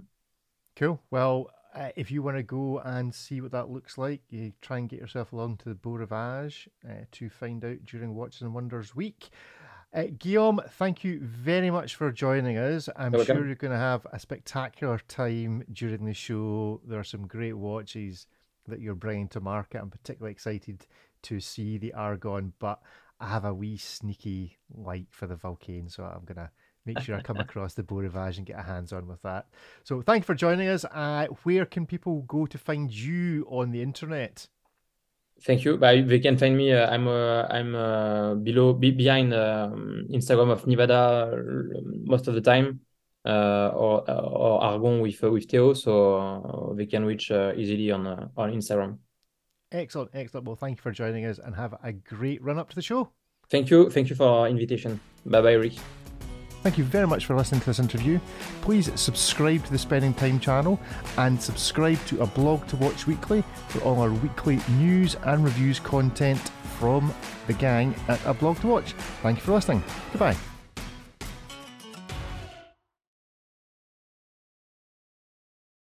cool 0.77 1.01
well 1.11 1.51
uh, 1.75 1.91
if 1.95 2.11
you 2.11 2.21
want 2.23 2.37
to 2.37 2.43
go 2.43 2.81
and 2.81 3.15
see 3.15 3.41
what 3.41 3.53
that 3.53 3.71
looks 3.71 3.97
like, 3.97 4.21
you 4.29 4.53
try 4.61 4.79
and 4.79 4.89
get 4.89 4.99
yourself 4.99 5.33
along 5.33 5.57
to 5.57 5.69
the 5.69 5.75
Beau 5.77 5.93
Rivage 5.93 6.69
to 7.13 7.31
find 7.31 7.65
out 7.65 7.85
during 7.85 8.17
Watches 8.17 8.43
and 8.43 8.53
Wonders 8.53 8.97
week. 8.97 9.31
Uh, 9.93 10.05
Guillaume, 10.19 10.61
thank 10.79 11.03
you 11.03 11.21
very 11.21 11.71
much 11.71 11.97
for 11.97 12.13
joining 12.13 12.57
us. 12.57 12.89
I'm 12.95 13.13
sure 13.25 13.45
you're 13.45 13.57
going 13.57 13.73
to 13.73 13.77
have 13.77 14.07
a 14.13 14.21
spectacular 14.21 15.01
time 15.09 15.65
during 15.73 16.05
the 16.05 16.15
show. 16.15 16.81
There 16.87 17.01
are 17.01 17.05
some 17.05 17.27
great 17.27 17.55
watches 17.55 18.29
that 18.69 18.81
you're 18.81 18.95
bringing 18.95 19.27
to 19.29 19.41
market. 19.41 19.81
I'm 19.81 19.91
particularly 19.91 20.31
excited 20.31 20.87
to 21.23 21.41
see 21.41 21.77
the 21.77 21.93
Argon, 21.93 22.53
but 22.61 22.81
I 23.21 23.29
have 23.29 23.45
a 23.45 23.53
wee 23.53 23.77
sneaky 23.77 24.57
like 24.75 25.07
for 25.11 25.27
the 25.27 25.37
Vulcain, 25.37 25.91
so 25.91 26.05
I'm 26.05 26.25
going 26.25 26.37
to 26.37 26.51
make 26.87 27.01
sure 27.01 27.17
I 27.17 27.21
come 27.21 27.37
across 27.47 27.75
the 27.75 27.83
Beau 27.83 27.97
Rivage 27.97 28.39
and 28.39 28.47
get 28.47 28.59
a 28.59 28.63
hands 28.63 28.93
on 28.93 29.07
with 29.07 29.21
that. 29.23 29.47
So 29.85 30.01
thank 30.01 30.23
you 30.23 30.27
for 30.27 30.35
joining 30.35 30.69
us. 30.69 30.85
Uh, 30.85 31.27
where 31.43 31.67
can 31.67 31.87
people 31.87 32.23
go 32.23 32.47
to 32.47 32.57
find 32.57 32.91
you 32.91 33.47
on 33.51 33.73
the 33.73 33.83
internet? 33.83 34.49
Thank 35.43 35.65
you. 35.65 35.77
But 35.77 36.09
they 36.09 36.19
can 36.19 36.37
find 36.37 36.57
me. 36.57 36.73
Uh, 36.73 36.91
I'm 36.91 37.09
uh, 37.09 37.43
I'm 37.45 37.75
uh, 37.75 38.35
below 38.35 38.75
be, 38.75 38.91
behind 38.91 39.33
um, 39.33 40.07
Instagram 40.11 40.51
of 40.51 40.65
Nivada 40.65 41.33
uh, 41.33 41.81
most 42.05 42.29
of 42.29 42.35
the 42.35 42.43
time, 42.43 42.81
uh, 43.25 43.69
or 43.69 44.11
or 44.11 44.63
Argon 44.63 45.01
with 45.01 45.21
with 45.23 45.49
Theo, 45.51 45.73
so 45.73 46.75
they 46.77 46.85
can 46.85 47.07
reach 47.07 47.31
easily 47.31 47.91
on 47.91 48.07
on 48.37 48.53
Instagram. 48.53 48.99
Excellent, 49.73 50.11
excellent. 50.15 50.47
Well, 50.47 50.57
thank 50.57 50.79
you 50.79 50.83
for 50.83 50.91
joining 50.91 51.25
us, 51.27 51.39
and 51.39 51.55
have 51.55 51.75
a 51.83 51.93
great 51.93 52.43
run 52.43 52.59
up 52.59 52.69
to 52.71 52.75
the 52.75 52.83
show. 52.83 53.11
Thank 53.49 53.71
you, 53.71 53.91
thank 53.91 54.11
you 54.11 54.17
for 54.17 54.27
our 54.27 54.49
invitation. 54.49 55.01
Bye 55.27 55.41
bye, 55.43 55.53
Rick. 55.53 55.75
Thank 56.63 56.77
you 56.77 56.85
very 56.85 57.07
much 57.07 57.25
for 57.25 57.35
listening 57.35 57.63
to 57.63 57.67
this 57.69 57.79
interview. 57.79 58.21
Please 58.61 58.91
subscribe 59.01 59.65
to 59.65 59.73
the 59.73 59.79
Spending 59.79 60.13
Time 60.13 60.39
channel 60.39 60.79
and 61.17 61.41
subscribe 61.41 61.99
to 62.07 62.17
aBlogtoWatch 62.17 63.07
weekly 63.07 63.43
for 63.69 63.81
all 63.81 63.99
our 64.01 64.13
weekly 64.13 64.61
news 64.77 65.17
and 65.25 65.43
reviews 65.43 65.81
content 65.81 66.51
from 66.79 67.15
the 67.47 67.55
gang 67.55 67.95
at 68.09 68.19
aBlogtoWatch. 68.21 68.93
Thank 69.23 69.39
you 69.39 69.45
for 69.45 69.53
listening. 69.53 69.83
Goodbye. 70.13 70.37